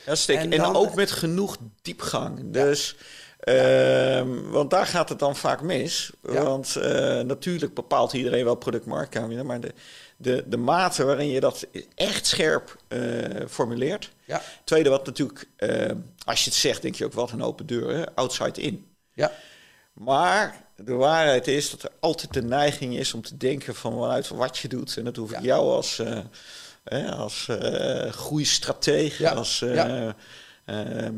Ja, 0.06 0.14
stick. 0.14 0.38
En, 0.38 0.52
en 0.52 0.58
dan, 0.58 0.76
ook 0.76 0.94
met 0.94 1.10
genoeg 1.10 1.56
diepgang. 1.82 2.52
Dus... 2.52 2.96
Ja. 2.96 3.04
Uh, 3.44 4.24
want 4.50 4.70
daar 4.70 4.86
gaat 4.86 5.08
het 5.08 5.18
dan 5.18 5.36
vaak 5.36 5.62
mis. 5.62 6.10
Ja. 6.22 6.42
Want 6.42 6.74
uh, 6.78 6.84
natuurlijk 7.20 7.74
bepaalt 7.74 8.12
iedereen 8.12 8.44
wel 8.44 8.54
productmarktcamera, 8.54 9.42
maar 9.42 9.60
de, 9.60 9.72
de, 10.20 10.44
de 10.46 10.56
mate 10.56 11.04
waarin 11.04 11.28
je 11.28 11.40
dat 11.40 11.66
echt 11.94 12.26
scherp 12.26 12.76
uh, 12.88 13.46
formuleert. 13.48 14.10
Ja. 14.24 14.42
Tweede, 14.64 14.88
wat 14.88 15.06
natuurlijk, 15.06 15.48
uh, 15.58 15.90
als 16.24 16.44
je 16.44 16.50
het 16.50 16.58
zegt, 16.58 16.82
denk 16.82 16.94
je 16.94 17.04
ook 17.04 17.12
wat 17.12 17.30
een 17.30 17.42
open 17.42 17.66
deur, 17.66 17.96
hè? 17.96 18.14
outside 18.14 18.60
in. 18.60 18.86
Ja. 19.14 19.32
Maar 19.92 20.64
de 20.76 20.92
waarheid 20.92 21.46
is 21.46 21.70
dat 21.70 21.82
er 21.82 21.90
altijd 22.00 22.32
de 22.32 22.42
neiging 22.42 22.96
is 22.96 23.14
om 23.14 23.22
te 23.22 23.36
denken 23.36 23.74
van 23.74 23.92
vanuit 23.92 24.28
wat 24.28 24.58
je 24.58 24.68
doet. 24.68 24.96
En 24.96 25.04
dat 25.04 25.16
hoef 25.16 25.32
ik 25.32 25.42
jou 25.42 25.70
als, 25.70 26.02
uh, 26.84 27.18
als 27.18 27.48
groeistratege, 28.10 29.22
ja. 29.22 29.32
als... 29.32 29.64
Ehm, 30.64 31.14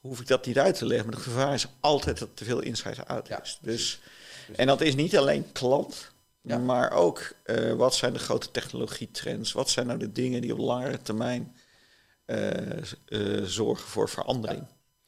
hoef 0.00 0.20
ik 0.20 0.26
dat 0.26 0.46
niet 0.46 0.58
uit 0.58 0.78
te 0.78 0.86
leggen. 0.86 1.06
Maar 1.06 1.16
het 1.16 1.24
gevaar 1.24 1.54
is 1.54 1.66
altijd 1.80 2.18
dat 2.18 2.28
te 2.34 2.44
veel 2.44 2.60
insight 2.60 3.08
uit 3.08 3.30
is. 3.42 3.58
Dus, 3.60 3.98
en 4.56 4.66
dat 4.66 4.80
is 4.80 4.94
niet 4.94 5.16
alleen 5.16 5.52
klant, 5.52 6.10
maar 6.46 6.92
ook 6.92 7.32
uh, 7.44 7.72
wat 7.72 7.94
zijn 7.94 8.12
de 8.12 8.18
grote 8.18 8.50
technologietrends? 8.50 9.52
Wat 9.52 9.70
zijn 9.70 9.86
nou 9.86 9.98
de 9.98 10.12
dingen 10.12 10.40
die 10.40 10.52
op 10.52 10.58
langere 10.58 11.02
termijn 11.02 11.56
uh, 12.26 12.50
uh, 13.08 13.44
zorgen 13.44 13.88
voor 13.88 14.08
verandering? 14.08 14.66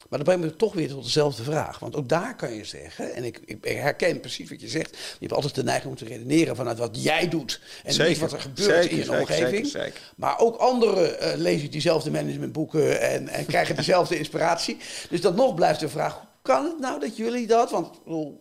Maar 0.09 0.23
dan 0.23 0.27
brengt 0.27 0.43
me 0.43 0.55
toch 0.55 0.73
weer 0.73 0.89
tot 0.89 1.03
dezelfde 1.03 1.43
vraag. 1.43 1.79
Want 1.79 1.95
ook 1.95 2.09
daar 2.09 2.35
kan 2.35 2.53
je 2.53 2.63
zeggen, 2.63 3.13
en 3.13 3.23
ik, 3.23 3.39
ik 3.45 3.63
herken 3.63 4.19
precies 4.19 4.49
wat 4.49 4.61
je 4.61 4.67
zegt. 4.67 4.89
Je 4.97 5.17
hebt 5.19 5.33
altijd 5.33 5.55
de 5.55 5.63
neiging 5.63 5.91
om 5.91 5.97
te 5.97 6.05
redeneren 6.05 6.55
vanuit 6.55 6.77
wat 6.77 7.03
jij 7.03 7.29
doet. 7.29 7.61
En 7.83 7.93
zeker, 7.93 8.09
niet 8.09 8.19
wat 8.19 8.33
er 8.33 8.39
gebeurt 8.39 8.83
zeker, 8.83 8.91
in 8.91 8.97
je 8.97 9.03
zeker, 9.03 9.19
omgeving. 9.19 9.93
Maar 10.15 10.39
ook 10.39 10.55
anderen 10.55 11.23
uh, 11.23 11.35
lezen 11.35 11.71
diezelfde 11.71 12.11
managementboeken 12.11 13.01
en, 13.01 13.27
en 13.27 13.45
krijgen 13.45 13.75
dezelfde 13.75 14.17
inspiratie. 14.17 14.77
Dus 15.09 15.21
dan 15.21 15.35
nog 15.35 15.55
blijft 15.55 15.79
de 15.79 15.89
vraag, 15.89 16.21
kan 16.49 16.65
het 16.65 16.79
nou 16.79 16.99
dat 16.99 17.17
jullie 17.17 17.47
dat... 17.47 17.71
Want 17.71 17.99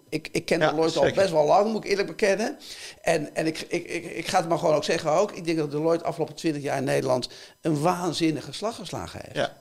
ik, 0.08 0.28
ik 0.32 0.44
ken 0.44 0.60
ja, 0.60 0.70
Deloitte 0.70 0.98
al 0.98 1.12
best 1.12 1.30
wel 1.30 1.46
lang, 1.46 1.72
moet 1.72 1.84
ik 1.84 1.90
eerlijk 1.90 2.08
bekennen. 2.08 2.58
En, 3.02 3.34
en 3.34 3.46
ik, 3.46 3.60
ik, 3.60 3.86
ik, 3.88 4.04
ik 4.04 4.26
ga 4.26 4.38
het 4.38 4.48
maar 4.48 4.58
gewoon 4.58 4.74
ook 4.74 4.84
zeggen 4.84 5.10
ook. 5.10 5.32
Ik 5.32 5.44
denk 5.44 5.58
dat 5.58 5.70
Deloitte 5.70 6.04
afgelopen 6.04 6.34
20 6.34 6.62
jaar 6.62 6.78
in 6.78 6.84
Nederland... 6.84 7.28
een 7.60 7.80
waanzinnige 7.80 8.52
slag 8.52 8.74
geslagen 8.74 9.20
heeft. 9.22 9.36
Ja. 9.36 9.56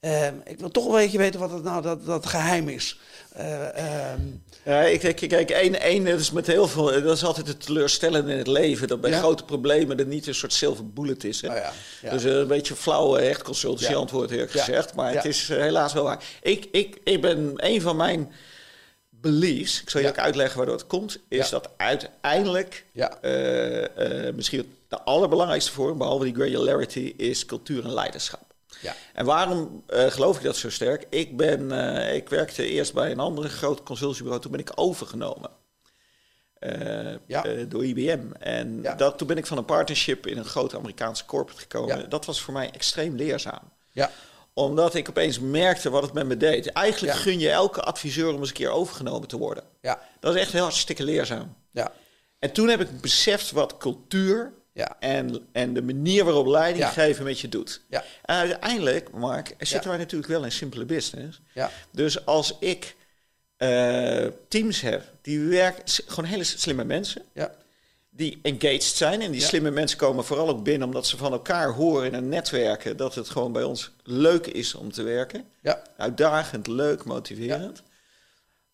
Ehm, 0.00 0.34
ik 0.44 0.58
wil 0.58 0.70
toch 0.70 0.86
een 0.86 0.92
beetje 0.92 1.18
weten 1.18 1.40
wat 1.40 1.50
het 1.50 1.62
nou 1.62 1.82
dat, 1.82 2.06
dat 2.06 2.26
geheim 2.26 2.68
is. 2.68 2.98
Uh, 3.38 3.66
ja, 4.64 4.82
ik, 4.82 5.02
ik, 5.02 5.28
kijk, 5.28 5.50
één, 5.50 5.80
één, 5.80 6.04
dat 6.04 6.20
is 6.20 6.30
met 6.30 6.46
heel 6.46 6.68
veel. 6.68 6.84
Dat 6.84 7.16
is 7.16 7.24
altijd 7.24 7.46
het 7.46 7.64
teleurstellende 7.66 8.32
in 8.32 8.38
het 8.38 8.46
leven. 8.46 8.88
Dat 8.88 9.00
bij 9.00 9.12
grote 9.12 9.44
problemen 9.44 9.98
er 9.98 10.06
niet 10.06 10.26
een 10.26 10.34
soort 10.34 10.52
silver 10.52 10.92
bullet 10.92 11.24
is. 11.24 11.40
Hè? 11.40 11.48
Oh 11.48 11.54
ja, 11.54 11.72
ja. 12.02 12.10
Dus 12.10 12.24
een 12.24 12.46
beetje 12.46 12.74
flauw 12.74 13.16
echt 13.16 13.42
consultancy 13.42 13.94
antwoord, 13.94 14.30
eerlijk 14.30 14.50
gezegd. 14.50 14.94
Maar 14.94 15.14
het 15.14 15.24
is 15.24 15.50
uh, 15.50 15.56
helaas 15.56 15.92
wel 15.92 16.04
waar. 16.04 16.24
Ik, 16.42 16.68
ik, 16.72 17.00
ik 17.04 17.20
ben 17.20 17.52
een 17.56 17.80
van 17.80 17.96
mijn 17.96 18.32
beliefs. 19.10 19.82
Ik 19.82 19.90
zal 19.90 20.00
je 20.00 20.08
ook 20.08 20.18
uitleggen 20.18 20.56
waardoor 20.56 20.76
het 20.76 20.86
komt. 20.86 21.18
Is 21.28 21.48
dat 21.48 21.70
uiteindelijk. 21.76 22.84
Uh, 22.94 23.04
misschien 24.34 24.76
de 24.88 25.02
allerbelangrijkste 25.02 25.72
voor, 25.72 25.96
behalve 25.96 26.24
die 26.24 26.34
granularity, 26.34 27.14
is 27.16 27.46
cultuur 27.46 27.84
en 27.84 27.92
leiderschap. 27.92 28.45
Ja. 28.82 28.94
En 29.12 29.24
waarom 29.24 29.84
uh, 29.88 30.06
geloof 30.06 30.36
ik 30.36 30.42
dat 30.42 30.56
zo 30.56 30.70
sterk? 30.70 31.06
Ik, 31.10 31.36
ben, 31.36 31.60
uh, 31.72 32.14
ik 32.14 32.28
werkte 32.28 32.66
eerst 32.66 32.94
bij 32.94 33.10
een 33.10 33.20
andere 33.20 33.48
groot 33.48 33.82
consultiebureau. 33.82 34.42
Toen 34.42 34.50
ben 34.50 34.60
ik 34.60 34.72
overgenomen 34.74 35.50
uh, 36.60 37.14
ja. 37.26 37.42
door 37.68 37.84
IBM. 37.84 38.32
En 38.38 38.82
ja. 38.82 38.94
dat, 38.94 39.18
toen 39.18 39.26
ben 39.26 39.36
ik 39.36 39.46
van 39.46 39.58
een 39.58 39.64
partnership 39.64 40.26
in 40.26 40.38
een 40.38 40.44
grote 40.44 40.76
Amerikaanse 40.76 41.24
corporate 41.24 41.60
gekomen. 41.60 41.98
Ja. 41.98 42.06
Dat 42.06 42.24
was 42.24 42.40
voor 42.40 42.52
mij 42.52 42.70
extreem 42.70 43.16
leerzaam. 43.16 43.72
Ja. 43.92 44.10
Omdat 44.52 44.94
ik 44.94 45.08
opeens 45.08 45.38
merkte 45.38 45.90
wat 45.90 46.02
het 46.02 46.12
met 46.12 46.26
me 46.26 46.36
deed. 46.36 46.66
Eigenlijk 46.66 47.16
gun 47.16 47.38
je 47.38 47.50
elke 47.50 47.82
adviseur 47.82 48.32
om 48.32 48.38
eens 48.38 48.48
een 48.48 48.54
keer 48.54 48.70
overgenomen 48.70 49.28
te 49.28 49.38
worden. 49.38 49.64
Ja. 49.80 50.02
Dat 50.20 50.34
is 50.34 50.40
echt 50.40 50.52
heel 50.52 50.62
hartstikke 50.62 51.04
leerzaam. 51.04 51.56
Ja. 51.70 51.92
En 52.38 52.52
toen 52.52 52.68
heb 52.68 52.80
ik 52.80 53.00
beseft 53.00 53.50
wat 53.50 53.76
cultuur 53.76 54.52
ja. 54.76 54.96
En, 55.00 55.46
en 55.52 55.74
de 55.74 55.82
manier 55.82 56.24
waarop 56.24 56.46
leiding 56.46 56.86
geven 56.86 57.24
met 57.24 57.40
je 57.40 57.48
doet. 57.48 57.80
Ja. 57.88 58.04
En 58.22 58.36
uiteindelijk, 58.36 59.10
Mark, 59.10 59.48
zitten 59.58 59.80
ja. 59.82 59.88
wij 59.88 59.98
natuurlijk 59.98 60.30
wel 60.30 60.44
in 60.44 60.52
simpele 60.52 60.84
business. 60.84 61.40
Ja. 61.54 61.70
Dus 61.90 62.26
als 62.26 62.56
ik 62.60 62.96
uh, 63.58 64.26
teams 64.48 64.80
heb 64.80 65.02
die 65.22 65.40
werken, 65.40 65.82
gewoon 66.06 66.30
hele 66.30 66.44
slimme 66.44 66.84
mensen. 66.84 67.22
Ja. 67.32 67.54
Die 68.10 68.38
engaged 68.42 68.82
zijn. 68.82 69.22
En 69.22 69.30
die 69.30 69.40
slimme 69.40 69.70
mensen 69.70 69.98
komen 69.98 70.24
vooral 70.24 70.48
ook 70.48 70.64
binnen 70.64 70.86
omdat 70.86 71.06
ze 71.06 71.16
van 71.16 71.32
elkaar 71.32 71.72
horen 71.72 72.06
in 72.06 72.14
een 72.14 72.28
netwerken. 72.28 72.96
Dat 72.96 73.14
het 73.14 73.30
gewoon 73.30 73.52
bij 73.52 73.62
ons 73.62 73.90
leuk 74.02 74.46
is 74.46 74.74
om 74.74 74.92
te 74.92 75.02
werken. 75.02 75.44
Ja. 75.60 75.82
Uitdagend, 75.96 76.66
leuk, 76.66 77.04
motiverend. 77.04 77.82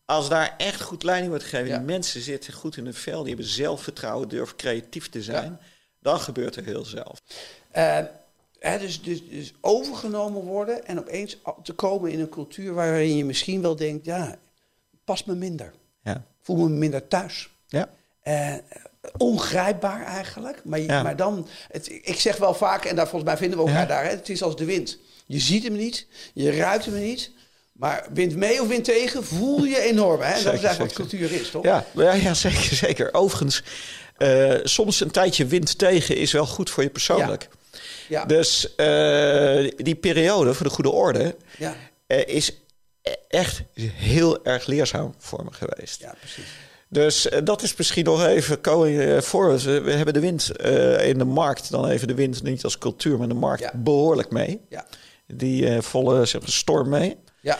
Als 0.05 0.29
daar 0.29 0.55
echt 0.59 0.81
goed 0.81 1.03
leiding 1.03 1.31
wordt 1.31 1.45
gegeven, 1.45 1.79
die 1.79 1.87
mensen 1.87 2.21
zitten 2.21 2.53
goed 2.53 2.77
in 2.77 2.85
hun 2.85 2.95
vel, 2.95 3.21
die 3.21 3.35
hebben 3.35 3.51
zelfvertrouwen, 3.53 4.29
durven 4.29 4.57
creatief 4.57 5.09
te 5.09 5.23
zijn 5.23 5.61
dan 6.03 6.21
gebeurt 6.21 6.57
er 6.57 6.65
heel 6.65 6.85
zelf. 6.85 7.23
Uh, 7.77 7.99
hè, 8.59 8.79
dus, 8.79 9.03
dus, 9.03 9.29
dus, 9.29 9.55
overgenomen 9.61 10.43
worden 10.43 10.87
en 10.87 10.99
opeens 10.99 11.39
te 11.63 11.73
komen 11.73 12.11
in 12.11 12.21
een 12.21 12.29
cultuur 12.29 12.75
waarin 12.75 13.17
je 13.17 13.25
misschien 13.25 13.63
wel 13.63 13.77
denkt, 13.77 14.05
ja, 14.05 14.37
past 15.05 15.27
me 15.27 15.35
minder. 15.35 15.73
Ja. 16.03 16.25
Voel 16.41 16.57
me 16.57 16.69
minder 16.69 17.09
thuis. 17.09 17.51
Ja. 17.67 17.89
Uh, 18.25 18.55
ongrijpbaar 19.17 20.05
eigenlijk. 20.05 20.65
Maar, 20.65 20.81
maar 20.81 21.17
dan, 21.17 21.49
het, 21.69 21.89
ik 21.89 22.21
zeg 22.21 22.37
wel 22.37 22.55
vaak, 22.55 22.85
en 22.85 22.97
daar 22.97 23.09
volgens 23.09 23.31
mij 23.31 23.39
vinden 23.39 23.59
we 23.59 23.67
elkaar 23.67 23.87
daar, 23.87 24.05
hè, 24.05 24.11
het 24.11 24.29
is 24.29 24.43
als 24.43 24.57
de 24.57 24.65
wind. 24.65 24.99
Je 25.27 25.39
ziet 25.39 25.63
hem 25.63 25.73
niet, 25.73 26.07
je 26.35 26.57
ruikt 26.57 26.85
hem 26.85 26.95
niet. 26.95 27.31
Maar 27.73 28.07
wind 28.13 28.37
mee 28.37 28.61
of 28.63 28.69
wind 28.69 28.85
tegen, 28.85 29.25
voel 29.25 29.65
je 29.65 29.81
enorm. 29.81 30.21
Hè? 30.21 30.43
dat 30.43 30.55
is 30.55 30.63
eigenlijk 30.63 30.79
wat 30.79 30.93
cultuur 30.93 31.33
is, 31.33 31.51
toch? 31.51 31.65
Ja, 31.65 31.85
ja, 31.93 32.13
ja 32.13 32.35
zeker, 32.35 32.77
zeker. 32.77 33.15
Overigens, 33.15 33.63
uh, 34.23 34.55
soms 34.63 35.01
een 35.01 35.11
tijdje 35.11 35.47
wind 35.47 35.79
tegen 35.79 36.17
is 36.17 36.33
wel 36.33 36.47
goed 36.47 36.71
voor 36.71 36.83
je 36.83 36.91
persoonlijk. 36.91 37.49
Ja. 38.09 38.25
Dus 38.25 38.75
uh, 38.77 39.71
die 39.77 39.95
periode, 39.95 40.55
voor 40.55 40.67
de 40.67 40.73
goede 40.73 40.91
orde, 40.91 41.37
ja. 41.59 41.75
uh, 42.07 42.27
is 42.27 42.57
echt 43.29 43.63
heel 43.95 44.45
erg 44.45 44.67
leerzaam 44.67 45.15
voor 45.19 45.45
me 45.45 45.53
geweest. 45.53 46.01
Ja, 46.01 46.15
precies. 46.19 46.45
Dus 46.89 47.29
dat 47.45 47.63
is 47.63 47.77
misschien 47.77 48.05
nog 48.05 48.27
even 48.27 48.59
going 48.63 49.23
forward. 49.23 49.63
We 49.63 49.93
hebben 49.93 50.15
de 50.15 50.21
wind 50.21 50.51
in 51.01 51.19
de 51.19 51.25
markt, 51.25 51.71
dan 51.71 51.89
even 51.89 52.09
de 52.09 52.15
wind 52.15 52.43
niet 52.43 52.65
als 52.65 52.79
cultuur, 52.79 53.19
maar 53.19 53.29
de 53.29 53.35
markt 53.35 53.63
ja. 53.63 53.73
behoorlijk 53.75 54.31
mee. 54.31 54.61
Ja. 54.69 54.87
Die 55.27 55.81
volle 55.81 56.25
zeg, 56.25 56.41
storm 56.45 56.89
mee. 56.89 57.17
Ja. 57.41 57.59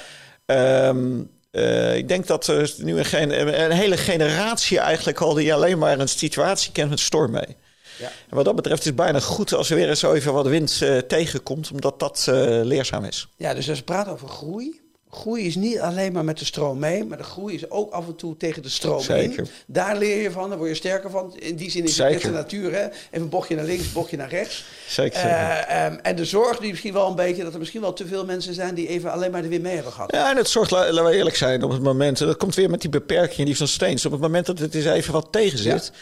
Um, 0.89 1.31
uh, 1.53 1.97
ik 1.97 2.09
denk 2.09 2.27
dat 2.27 2.47
er 2.47 2.75
nu 2.77 2.99
een, 2.99 3.63
een, 3.63 3.71
hele 3.71 3.97
generatie 3.97 4.79
eigenlijk 4.79 5.21
al 5.21 5.35
die 5.35 5.55
alleen 5.55 5.79
maar 5.79 5.99
een 5.99 6.09
situatie 6.09 6.73
kent 6.73 6.91
met 6.91 7.01
storm 7.01 7.31
mee. 7.31 7.57
Ja. 7.99 8.07
En 8.29 8.37
wat 8.37 8.45
dat 8.45 8.57
betreft 8.57 8.81
is 8.81 8.87
het 8.87 8.97
bijna 8.97 9.21
goed 9.21 9.55
als 9.55 9.71
er 9.71 9.77
weer 9.77 9.89
eens 9.89 10.03
even 10.03 10.33
wat 10.33 10.47
wind 10.47 10.81
uh, 10.83 10.99
tegenkomt, 10.99 11.71
omdat 11.71 12.01
dat 12.01 12.27
uh, 12.29 12.35
leerzaam 12.63 13.05
is. 13.05 13.29
Ja, 13.37 13.55
dus 13.55 13.69
als 13.69 13.79
we 13.79 13.85
praten 13.85 14.13
over 14.13 14.29
groei, 14.29 14.82
groei 15.15 15.47
is 15.47 15.57
niet 15.57 15.81
alleen 15.81 16.13
maar 16.13 16.25
met 16.25 16.39
de 16.39 16.45
stroom 16.45 16.79
mee, 16.79 17.05
maar 17.05 17.19
de 17.19 17.25
groei 17.25 17.55
is 17.55 17.71
ook 17.71 17.93
af 17.93 18.07
en 18.07 18.17
toe 18.17 18.37
tegen 18.37 18.63
de 18.63 18.69
stroom 18.69 19.01
Zeker. 19.01 19.39
in. 19.39 19.49
Daar 19.67 19.99
leer 19.99 20.23
je 20.23 20.31
van, 20.31 20.49
daar 20.49 20.59
word 20.59 20.71
je 20.71 20.77
sterker 20.77 21.11
van. 21.11 21.37
In 21.39 21.57
die 21.57 21.71
zin 21.71 21.85
is 21.85 21.99
het 21.99 22.23
de 22.23 22.31
natuur, 22.31 22.73
hè? 22.73 22.85
Even 22.85 22.99
een 23.11 23.29
bochtje 23.29 23.57
naar 23.57 23.65
links, 23.65 23.93
bochtje 23.93 24.17
naar 24.17 24.29
rechts. 24.29 24.65
Zeker. 24.89 25.25
Uh, 25.25 25.85
um, 25.87 25.99
en 26.03 26.17
de 26.17 26.25
zorg 26.25 26.59
die 26.59 26.71
misschien 26.71 26.93
wel 26.93 27.09
een 27.09 27.15
beetje, 27.15 27.45
dat 27.45 27.53
er 27.53 27.59
misschien 27.59 27.81
wel 27.81 27.93
te 27.93 28.07
veel 28.07 28.25
mensen 28.25 28.55
zijn 28.55 28.75
die 28.75 28.89
even 28.89 29.13
alleen 29.13 29.31
maar 29.31 29.43
de 29.43 29.49
wind 29.49 29.63
mee 29.63 29.75
hebben 29.75 29.93
gehad. 29.93 30.13
Ja, 30.13 30.31
en 30.31 30.37
het 30.37 30.49
zorgt, 30.49 30.71
laten 30.71 31.05
we 31.05 31.17
eerlijk 31.17 31.37
zijn, 31.37 31.63
op 31.63 31.71
het 31.71 31.83
moment, 31.83 32.19
dat 32.19 32.37
komt 32.37 32.55
weer 32.55 32.71
met 32.71 32.81
die 32.81 32.91
beperkingen 32.91 33.47
die 33.47 33.57
van 33.57 33.69
steens. 33.69 34.07
Op 34.07 34.13
het 34.13 34.21
moment 34.21 34.47
dat 34.47 34.59
het 34.59 34.75
eens 34.75 34.85
even 34.85 35.13
wat 35.13 35.29
tegen 35.31 35.59
zit. 35.59 35.93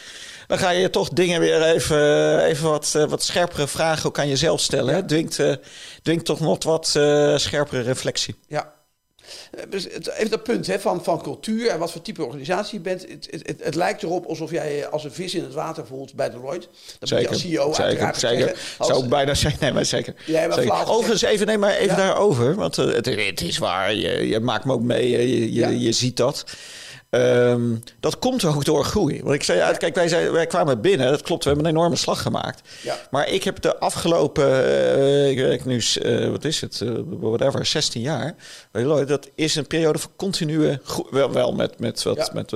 dan 0.46 0.58
ga 0.58 0.70
je 0.70 0.90
toch 0.90 1.08
dingen 1.08 1.40
weer 1.40 1.62
even, 1.62 2.44
even 2.44 2.70
wat, 2.70 2.92
uh, 2.96 3.04
wat 3.04 3.22
scherpere 3.22 3.68
vragen 3.68 4.06
ook 4.06 4.18
aan 4.18 4.28
jezelf 4.28 4.60
stellen. 4.60 4.96
Ja. 4.96 5.02
Dwingt, 5.02 5.38
uh, 5.38 5.54
dwingt 6.02 6.24
toch 6.24 6.40
nog 6.40 6.64
wat 6.64 6.94
uh, 6.96 7.36
scherpere 7.36 7.80
reflectie. 7.80 8.34
Ja, 8.48 8.62
eh, 8.62 8.79
even 9.70 10.30
dat 10.30 10.42
punt 10.42 10.66
hè, 10.66 10.80
van, 10.80 11.04
van 11.04 11.22
cultuur 11.22 11.68
en 11.68 11.78
wat 11.78 11.92
voor 11.92 12.02
type 12.02 12.24
organisatie 12.24 12.78
je 12.78 12.84
bent. 12.84 13.00
Het, 13.00 13.28
het, 13.30 13.46
het, 13.46 13.64
het, 13.64 13.74
lijkt 13.74 14.02
erop 14.02 14.26
alsof 14.26 14.50
jij 14.50 14.76
je 14.76 14.88
als 14.88 15.04
een 15.04 15.12
vis 15.12 15.34
in 15.34 15.42
het 15.42 15.54
water 15.54 15.86
voelt 15.86 16.14
bij 16.14 16.30
Deloitte. 16.30 16.66
Dat 16.98 17.08
zeker, 17.08 17.24
je 17.24 17.28
als 17.28 17.40
CEO 17.40 17.72
zeker, 17.72 18.14
zeker. 18.14 18.58
Zou 18.78 18.92
ook 18.92 19.08
bijna 19.08 19.34
zijn. 19.34 19.56
Nee, 19.60 19.72
maar 19.72 19.84
zeker. 19.84 20.14
Maar 20.26 20.52
zeker. 20.52 20.88
Overigens, 20.88 21.22
even, 21.22 21.46
nee, 21.46 21.58
maar 21.58 21.74
even 21.74 21.96
daarover. 21.96 22.54
Want 22.54 22.78
uh, 22.78 22.94
het, 22.94 23.06
het, 23.06 23.40
is 23.40 23.58
waar. 23.58 23.94
Je, 23.94 24.28
je, 24.28 24.40
maakt 24.40 24.64
me 24.64 24.72
ook 24.72 24.82
mee. 24.82 25.10
Je, 25.10 25.40
je, 25.40 25.52
ja. 25.52 25.68
je 25.68 25.92
ziet 25.92 26.16
dat. 26.16 26.44
Um, 27.10 27.82
dat 28.00 28.18
komt 28.18 28.44
ook 28.44 28.64
door 28.64 28.84
groei. 28.84 29.22
Want 29.22 29.34
ik 29.34 29.42
zei, 29.42 29.58
ja. 29.58 29.72
kijk, 29.72 29.94
wij, 29.94 30.32
wij 30.32 30.46
kwamen 30.46 30.80
binnen, 30.80 31.10
dat 31.10 31.22
klopt, 31.22 31.44
we 31.44 31.50
hebben 31.50 31.68
een 31.68 31.76
enorme 31.76 31.96
slag 31.96 32.22
gemaakt. 32.22 32.68
Ja. 32.82 32.96
Maar 33.10 33.28
ik 33.28 33.44
heb 33.44 33.60
de 33.60 33.78
afgelopen, 33.78 34.48
uh, 34.48 35.30
ik 35.30 35.38
werk 35.38 35.64
nu, 35.64 35.82
uh, 36.02 36.30
wat 36.30 36.44
is 36.44 36.60
het, 36.60 36.80
uh, 36.80 36.98
whatever, 37.04 37.66
16 37.66 38.00
jaar. 38.00 38.34
Dat 39.06 39.28
is 39.34 39.54
een 39.54 39.66
periode 39.66 39.98
van 39.98 40.10
continue, 40.16 40.80
wel, 41.10 41.32
wel 41.32 41.52
met, 41.52 41.78
met 41.78 42.02
wat, 42.02 42.16
ja. 42.16 42.30
met 42.32 42.54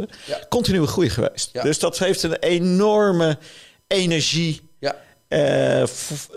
continue 0.48 0.86
groei 0.86 1.10
geweest. 1.10 1.62
Dus 1.62 1.78
dat 1.78 1.98
heeft 1.98 2.22
een 2.22 2.34
enorme 2.34 3.38
energie, 3.86 4.60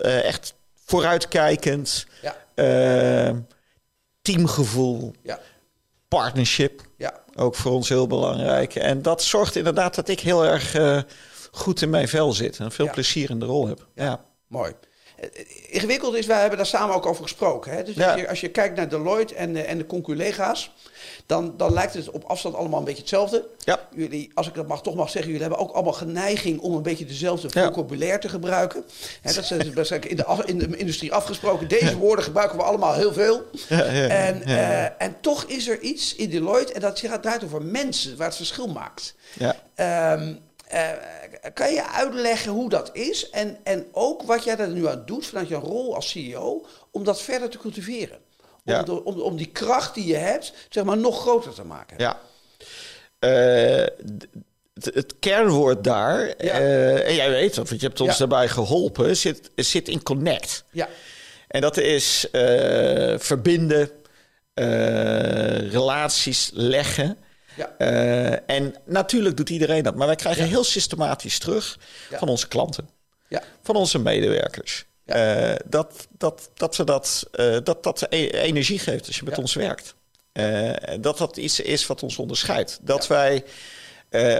echt 0.02 0.54
vooruitkijkend, 0.84 2.06
teamgevoel, 4.22 5.12
partnership. 6.08 6.82
Ja. 6.96 7.20
Ook 7.34 7.54
voor 7.54 7.72
ons 7.72 7.88
heel 7.88 8.06
belangrijk. 8.06 8.74
En 8.74 9.02
dat 9.02 9.22
zorgt 9.22 9.56
inderdaad 9.56 9.94
dat 9.94 10.08
ik 10.08 10.20
heel 10.20 10.44
erg 10.44 10.76
uh, 10.76 11.02
goed 11.50 11.82
in 11.82 11.90
mijn 11.90 12.08
vel 12.08 12.32
zit 12.32 12.58
en 12.58 12.72
veel 12.72 12.84
ja. 12.84 12.92
plezier 12.92 13.30
in 13.30 13.38
de 13.38 13.46
rol 13.46 13.66
heb. 13.66 13.86
Ja, 13.94 14.04
ja. 14.04 14.24
mooi. 14.46 14.72
Eh, 15.20 15.28
ingewikkeld 15.68 16.14
is, 16.14 16.26
wij 16.26 16.40
hebben 16.40 16.56
daar 16.56 16.66
samen 16.66 16.94
ook 16.94 17.06
over 17.06 17.22
gesproken. 17.22 17.72
Hè? 17.72 17.82
Dus 17.82 17.94
ja. 17.94 18.10
als, 18.10 18.20
je, 18.20 18.28
als, 18.28 18.40
je, 18.40 18.48
kijkt 18.48 18.76
naar 18.76 18.88
Deloitte 18.88 19.34
en, 19.34 19.52
de, 19.52 19.62
en 19.62 19.78
de 19.78 19.86
conculega's, 19.86 20.72
dan, 21.26 21.54
dan 21.56 21.72
lijkt 21.72 21.94
het 21.94 22.10
op 22.10 22.24
afstand 22.24 22.54
allemaal 22.54 22.78
een 22.78 22.84
beetje 22.84 23.00
hetzelfde. 23.00 23.48
Ja. 23.58 23.80
Jullie, 23.94 24.30
als 24.34 24.46
ik 24.46 24.54
dat 24.54 24.66
mag, 24.66 24.82
toch 24.82 24.94
mag 24.94 25.10
zeggen, 25.10 25.30
jullie 25.30 25.46
hebben 25.46 25.66
ook 25.66 25.72
allemaal 25.74 25.92
geneiging 25.92 26.60
om 26.60 26.74
een 26.74 26.82
beetje 26.82 27.04
dezelfde 27.04 27.50
vocabulaire 27.50 28.18
te 28.18 28.28
gebruiken. 28.28 28.84
Hè, 29.22 29.32
dat 29.32 29.50
is 29.50 29.72
waarschijnlijk 29.74 30.12
in 30.12 30.16
de, 30.16 30.42
in 30.44 30.58
de 30.58 30.76
industrie 30.76 31.12
afgesproken. 31.12 31.68
Deze 31.68 31.96
woorden 31.96 32.24
gebruiken 32.24 32.58
we 32.58 32.64
allemaal 32.64 32.94
heel 32.94 33.12
veel. 33.12 33.42
En, 33.68 34.42
uh, 34.46 35.02
en 35.02 35.16
toch 35.20 35.44
is 35.44 35.68
er 35.68 35.80
iets 35.80 36.14
in 36.14 36.30
Deloitte, 36.30 36.72
en 36.72 36.80
dat 36.80 37.00
gaat 37.00 37.22
draait 37.22 37.44
over 37.44 37.62
mensen, 37.62 38.16
waar 38.16 38.26
het 38.26 38.36
verschil 38.36 38.66
maakt. 38.66 39.14
Ja. 39.38 40.12
Um, 40.12 40.38
uh, 40.74 40.90
kan 41.54 41.72
je 41.72 41.88
uitleggen 41.88 42.52
hoe 42.52 42.68
dat 42.68 42.90
is 42.92 43.30
en, 43.30 43.58
en 43.62 43.86
ook 43.92 44.22
wat 44.22 44.44
jij 44.44 44.56
er 44.56 44.68
nu 44.68 44.88
aan 44.88 45.02
doet 45.06 45.26
vanuit 45.26 45.48
je 45.48 45.54
rol 45.54 45.94
als 45.94 46.10
CEO 46.10 46.66
om 46.90 47.04
dat 47.04 47.22
verder 47.22 47.48
te 47.48 47.58
cultiveren? 47.58 48.18
Om, 48.40 48.74
ja. 48.74 48.82
de, 48.82 49.04
om, 49.04 49.20
om, 49.20 49.36
die 49.36 49.46
kracht 49.46 49.94
die 49.94 50.06
je 50.06 50.16
hebt, 50.16 50.52
zeg 50.68 50.84
maar, 50.84 50.96
nog 50.96 51.20
groter 51.20 51.54
te 51.54 51.64
maken. 51.64 51.96
Ja. 51.98 52.20
Uh, 53.20 53.86
het, 54.74 54.94
het, 54.94 55.14
kernwoord 55.18 55.84
daar, 55.84 56.34
ja. 56.38 56.60
uh, 56.60 57.08
en 57.08 57.14
jij 57.14 57.30
weet 57.30 57.54
dat, 57.54 57.68
want 57.68 57.80
je 57.80 57.86
hebt 57.86 58.00
ons 58.00 58.12
ja. 58.12 58.18
daarbij 58.18 58.48
geholpen, 58.48 59.16
zit, 59.16 59.50
zit 59.54 59.88
in 59.88 60.02
connect. 60.02 60.64
Ja. 60.70 60.88
En 61.48 61.60
dat 61.60 61.76
is 61.76 62.26
verbinden, 63.18 63.90
relaties 65.70 66.50
leggen. 66.54 67.18
Ja. 67.58 68.40
en 68.46 68.74
natuurlijk 68.84 69.36
doet 69.36 69.50
iedereen 69.50 69.82
dat, 69.82 69.94
maar 69.94 70.06
wij 70.06 70.16
krijgen 70.16 70.44
heel 70.44 70.64
systematisch 70.64 71.38
terug 71.38 71.78
van 72.10 72.28
onze 72.28 72.48
klanten, 72.48 72.88
van 73.62 73.76
onze 73.76 73.98
medewerkers. 73.98 74.84
dat, 75.66 76.06
dat, 76.18 76.50
dat, 76.54 76.76
we 76.76 76.84
dat, 76.84 77.28
dat 77.64 77.82
dat 77.82 78.06
e-, 78.08 78.28
energie 78.28 78.78
geeft 78.78 79.06
als 79.06 79.16
je 79.16 79.24
met 79.24 79.38
ons 79.38 79.54
werkt. 79.54 79.94
dat 81.00 81.18
dat 81.18 81.36
iets 81.36 81.60
is 81.60 81.86
wat 81.86 82.02
ons 82.02 82.18
onderscheidt. 82.18 82.78
Dat 82.82 83.06
wij 83.06 83.44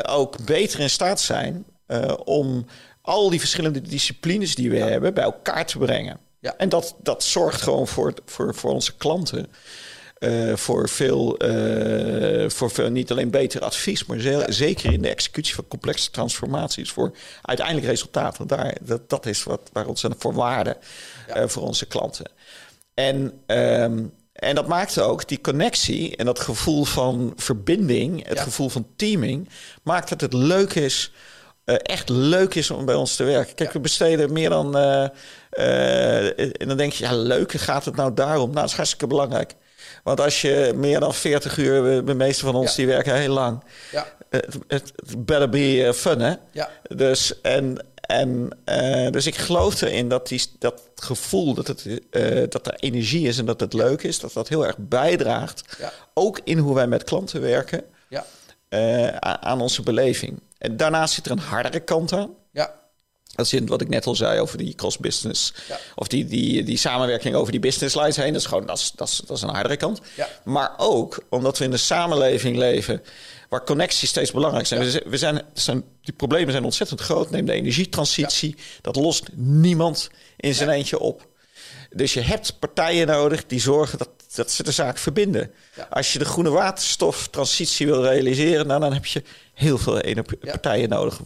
ook 0.07 0.45
beter 0.45 0.81
in 0.81 0.91
staat 0.91 1.21
zijn 1.21 1.65
om 2.25 2.67
al 3.09 3.31
die 3.31 3.41
verschillende 3.41 3.83
disciplines 3.83 4.55
die 4.55 4.71
we 4.71 4.77
hebben 4.77 5.15
bij 5.15 5.25
elkaar 5.25 5.67
te 5.67 5.79
brengen. 5.79 6.21
Ja. 6.41 6.55
En 6.57 6.69
dat, 6.69 6.95
dat 7.03 7.23
zorgt 7.23 7.63
gewoon 7.63 7.89
voor, 7.89 8.15
voor, 8.25 8.55
voor 8.55 8.71
onze 8.71 8.97
klanten. 8.97 9.53
Uh, 10.19 10.57
voor, 10.57 10.89
veel, 10.89 11.45
uh, 11.45 12.49
voor 12.51 12.71
veel, 12.71 12.91
niet 12.91 13.11
alleen 13.11 13.31
beter 13.31 13.61
advies, 13.61 14.05
maar 14.05 14.19
zeker 14.47 14.93
in 14.93 15.03
de 15.03 15.09
executie 15.09 15.55
van 15.55 15.69
complexe 15.69 16.11
transformaties 16.11 16.91
voor 16.91 17.13
uiteindelijk 17.43 17.87
resultaten. 17.87 18.47
Daar, 18.47 18.77
dat, 18.83 19.11
dat 19.11 19.27
is 19.27 19.43
wat, 19.43 19.61
waar 19.73 19.87
ons 19.87 20.05
voor 20.19 20.35
waarde 20.35 20.77
ja. 21.29 21.43
uh, 21.43 21.49
voor 21.49 21.63
onze 21.63 21.87
klanten. 21.87 22.31
En, 22.95 23.43
um, 23.47 24.13
en 24.33 24.55
dat 24.55 24.67
maakt 24.67 25.01
ook 25.01 25.29
die 25.29 25.41
connectie 25.41 26.17
en 26.17 26.25
dat 26.25 26.41
gevoel 26.41 26.85
van 26.85 27.33
verbinding, 27.37 28.27
het 28.27 28.41
gevoel 28.41 28.69
van 28.69 28.87
teaming, 28.97 29.49
maakt 29.83 30.09
dat 30.09 30.21
het 30.21 30.33
leuk 30.33 30.75
is 30.75 31.13
uh, 31.69 31.77
echt 31.83 32.09
leuk 32.09 32.55
is 32.55 32.71
om 32.71 32.85
bij 32.85 32.95
ons 32.95 33.17
te 33.17 33.25
werken. 33.25 33.55
Kijk, 33.55 33.73
we 33.73 33.81
besteden 33.81 34.33
meer 34.33 34.51
dan. 34.51 34.77
Uh, 34.77 35.07
uh, 35.51 36.39
en 36.39 36.69
dan 36.69 36.77
denk 36.77 36.93
je, 36.93 37.05
ja, 37.05 37.17
leuk, 37.17 37.53
gaat 37.53 37.85
het 37.85 37.97
nou 37.97 38.15
daarom? 38.15 38.45
Nou, 38.45 38.61
dat 38.61 38.69
is 38.69 38.77
hartstikke 38.77 39.07
belangrijk. 39.07 39.55
Want 40.09 40.21
als 40.21 40.41
je 40.41 40.73
meer 40.77 41.01
dan 41.01 41.15
40 41.15 41.57
uur, 41.57 42.05
de 42.05 42.15
meeste 42.15 42.45
van 42.45 42.55
ons 42.55 42.75
die 42.75 42.87
werken 42.87 43.15
heel 43.15 43.33
lang. 43.33 43.65
Ja. 43.93 44.07
Het 44.67 44.93
better 45.19 45.49
be 45.49 45.93
fun, 45.95 46.21
hè? 46.21 46.35
Ja. 46.51 46.71
Dus, 46.83 47.41
en, 47.41 47.87
en, 48.01 48.51
dus 49.11 49.27
ik 49.27 49.37
geloof 49.37 49.81
erin 49.81 50.09
dat 50.09 50.29
die, 50.29 50.43
dat 50.59 50.83
gevoel 50.95 51.55
dat, 51.55 51.67
het, 51.67 51.87
dat 52.53 52.67
er 52.67 52.75
energie 52.75 53.29
is 53.29 53.39
en 53.39 53.47
dat 53.47 53.61
het 53.61 53.73
leuk 53.73 54.03
is, 54.03 54.21
dat 54.21 54.33
dat 54.33 54.49
heel 54.49 54.67
erg 54.67 54.77
bijdraagt. 54.79 55.77
Ja. 55.79 55.93
Ook 56.15 56.41
in 56.45 56.59
hoe 56.59 56.75
wij 56.75 56.87
met 56.87 57.05
klanten 57.05 57.41
werken. 57.41 57.85
Ja. 58.09 58.25
aan 59.41 59.61
onze 59.61 59.83
beleving. 59.83 60.41
En 60.59 60.77
daarnaast 60.77 61.15
zit 61.15 61.27
er 61.27 61.33
een 61.33 61.39
hardere 61.39 61.81
kant 61.81 62.13
aan. 62.13 62.31
Dat 63.39 63.53
wat 63.67 63.81
ik 63.81 63.89
net 63.89 64.07
al 64.07 64.15
zei 64.15 64.41
over 64.41 64.59
die 64.59 64.75
cross-business. 64.75 65.55
Ja. 65.69 65.79
Of 65.95 66.09
die, 66.09 66.25
die, 66.25 66.63
die 66.65 66.77
samenwerking 66.77 67.35
over 67.35 67.53
die 67.53 67.61
business 67.61 67.95
lines 67.95 68.17
heen. 68.17 68.33
Dat 68.33 68.41
is 68.41 68.47
gewoon 68.47 68.67
dat 68.67 68.79
is, 68.79 68.93
dat 68.95 69.09
is, 69.09 69.21
dat 69.27 69.37
is 69.37 69.43
een 69.43 69.49
hardere 69.49 69.77
kant. 69.77 70.01
Ja. 70.17 70.29
Maar 70.45 70.75
ook 70.77 71.23
omdat 71.29 71.59
we 71.59 71.65
in 71.65 71.73
een 71.73 71.79
samenleving 71.79 72.57
leven 72.57 73.03
waar 73.49 73.65
connecties 73.65 74.09
steeds 74.09 74.31
belangrijk 74.31 74.67
zijn. 74.67 74.81
We, 74.81 75.03
we 75.07 75.17
zijn, 75.17 75.43
zijn, 75.53 75.85
die 76.03 76.15
problemen 76.15 76.53
zijn 76.53 76.65
ontzettend 76.65 77.01
groot. 77.01 77.31
Neem 77.31 77.47
de 77.47 77.53
energietransitie. 77.53 78.57
Dat 78.81 78.97
lost 78.97 79.29
niemand 79.35 80.11
in 80.37 80.55
zijn 80.55 80.69
eentje 80.69 80.99
op. 80.99 81.27
Dus 81.91 82.15
je 82.15 82.21
hebt 82.21 82.59
partijen 82.59 83.07
nodig 83.07 83.47
die 83.47 83.61
zorgen 83.61 83.99
dat, 83.99 84.09
dat 84.35 84.51
ze 84.51 84.63
de 84.63 84.73
zaak 84.73 84.99
verbinden. 84.99 85.53
Als 85.91 86.13
je 86.13 86.19
de 86.19 86.25
groene 86.25 86.51
waterstoftransitie 86.51 87.87
wil 87.87 88.03
realiseren, 88.03 88.67
nou, 88.67 88.81
dan 88.81 88.93
heb 88.93 89.07
je 89.07 89.23
heel 89.55 89.79
veel 89.79 90.01
ene 90.01 90.25
partijen 90.41 90.89
nodig. 90.89 91.21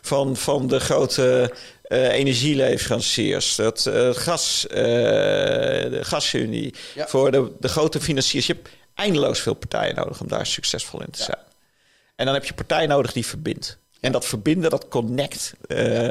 Van, 0.00 0.36
van 0.36 0.66
de 0.66 0.80
grote 0.80 1.52
uh, 1.88 2.12
energieleveranciers, 2.12 3.56
het 3.56 3.84
uh, 3.88 4.08
gas, 4.12 4.66
uh, 4.70 4.76
de 4.76 6.00
gasunie, 6.02 6.74
voor 6.96 7.30
de, 7.30 7.52
de 7.60 7.68
grote 7.68 8.00
financiers. 8.00 8.46
Je 8.46 8.52
hebt 8.52 8.68
eindeloos 8.94 9.40
veel 9.40 9.54
partijen 9.54 9.94
nodig 9.94 10.20
om 10.20 10.28
daar 10.28 10.46
succesvol 10.46 11.00
in 11.02 11.10
te 11.10 11.22
zijn. 11.22 11.38
En 12.16 12.24
dan 12.24 12.34
heb 12.34 12.44
je 12.44 12.54
partijen 12.54 12.88
nodig 12.88 13.12
die 13.12 13.26
verbindt. 13.26 13.78
En 14.02 14.12
dat 14.12 14.24
verbinden, 14.24 14.70
dat 14.70 14.88
connect. 14.88 15.54
Uh, 15.68 16.10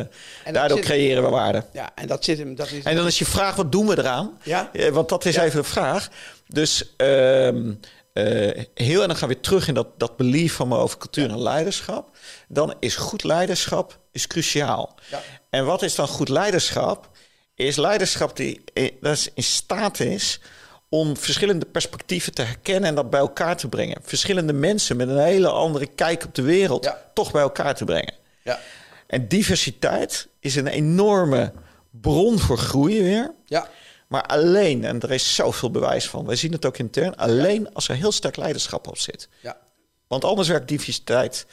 daardoor 0.52 0.80
creëren 0.80 1.24
we 1.24 1.30
waarde. 1.30 1.66
Ja, 1.74 1.92
en 1.96 2.08
dat 2.08 2.24
zit 2.24 2.38
hem. 2.38 2.56
Dat 2.56 2.72
is, 2.72 2.84
en 2.84 2.96
dan 2.96 3.06
is 3.06 3.20
je 3.20 3.26
vraag: 3.26 3.56
wat 3.56 3.72
doen 3.72 3.88
we 3.88 3.98
eraan? 3.98 4.38
Ja. 4.44 4.72
want 4.92 5.10
dat 5.10 5.26
is 5.26 5.36
even 5.36 5.62
de 5.62 5.68
vraag. 5.68 6.10
Dus 6.48 6.94
uh, 6.98 7.48
uh, 7.48 8.64
heel 8.74 9.02
en 9.02 9.08
dan 9.08 9.16
gaan 9.18 9.28
we 9.28 9.34
weer 9.34 9.44
terug 9.44 9.68
in 9.68 9.74
dat, 9.74 9.88
dat 9.98 10.18
belief 10.18 10.54
van 10.54 10.68
me 10.68 10.78
over 10.78 10.98
cultuur 10.98 11.30
en 11.30 11.42
leiderschap. 11.42 12.18
Dan 12.48 12.74
is 12.80 12.96
goed 12.96 13.24
leiderschap 13.24 14.00
is 14.12 14.28
cruciaal. 14.28 14.96
Ja. 15.10 15.22
En 15.50 15.66
wat 15.66 15.82
is 15.82 15.96
dan 15.96 16.08
goed 16.08 16.30
leiderschap? 16.30 17.10
Is 17.56 17.76
leiderschap 17.76 18.36
die 18.36 18.64
dat 19.02 19.32
in 19.34 19.44
staat 19.44 20.00
is 20.00 20.40
om 20.94 21.18
verschillende 21.18 21.66
perspectieven 21.66 22.34
te 22.34 22.42
herkennen 22.42 22.90
en 22.90 22.96
dat 22.96 23.10
bij 23.10 23.20
elkaar 23.20 23.58
te 23.58 23.68
brengen. 23.68 23.98
Verschillende 24.02 24.54
mensen 24.54 24.98
met 24.98 25.08
een 25.08 25.24
hele 25.24 25.50
andere 25.50 25.88
kijk 25.88 26.24
op 26.24 26.36
de 26.36 26.42
wereld 26.42 26.94
toch 27.14 27.32
bij 27.32 27.42
elkaar 27.42 27.76
te 27.76 27.86
brengen. 27.86 28.14
Ja. 28.44 28.60
En 29.08 29.28
diversiteit 29.28 30.28
is 30.40 30.56
een 30.56 30.68
enorme 30.68 31.54
bron 31.90 32.40
voor 32.40 32.58
groei 32.58 33.02
weer. 33.02 33.34
Ja. 33.46 33.70
Maar 34.08 34.24
alleen, 34.24 34.86
en 34.86 35.00
er 35.00 35.12
is 35.12 35.36
zoveel 35.36 35.72
bewijs 35.72 36.08
van, 36.08 36.26
wij 36.26 36.36
zien 36.36 36.52
het 36.52 36.66
ook 36.66 36.78
intern, 36.78 37.16
alleen 37.16 37.74
als 37.74 37.88
er 37.88 37.96
heel 37.96 38.12
sterk 38.12 38.36
leiderschap 38.36 38.88
op 38.88 38.98
zit. 38.98 39.30
Ja. 39.42 39.58
Want 40.08 40.24
anders 40.24 40.48
werkt 40.48 40.68
diversiteit 40.68 41.46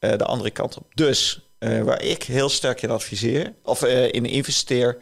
uh, 0.00 0.16
de 0.16 0.24
andere 0.24 0.50
kant 0.50 0.76
op. 0.76 0.94
Dus 0.94 1.50
uh, 1.58 1.82
waar 1.82 2.02
ik 2.02 2.22
heel 2.22 2.48
sterk 2.48 2.82
in 2.82 2.90
adviseer, 2.90 3.54
of 3.62 3.84
uh, 3.84 4.12
in 4.12 4.24
investeer, 4.24 4.98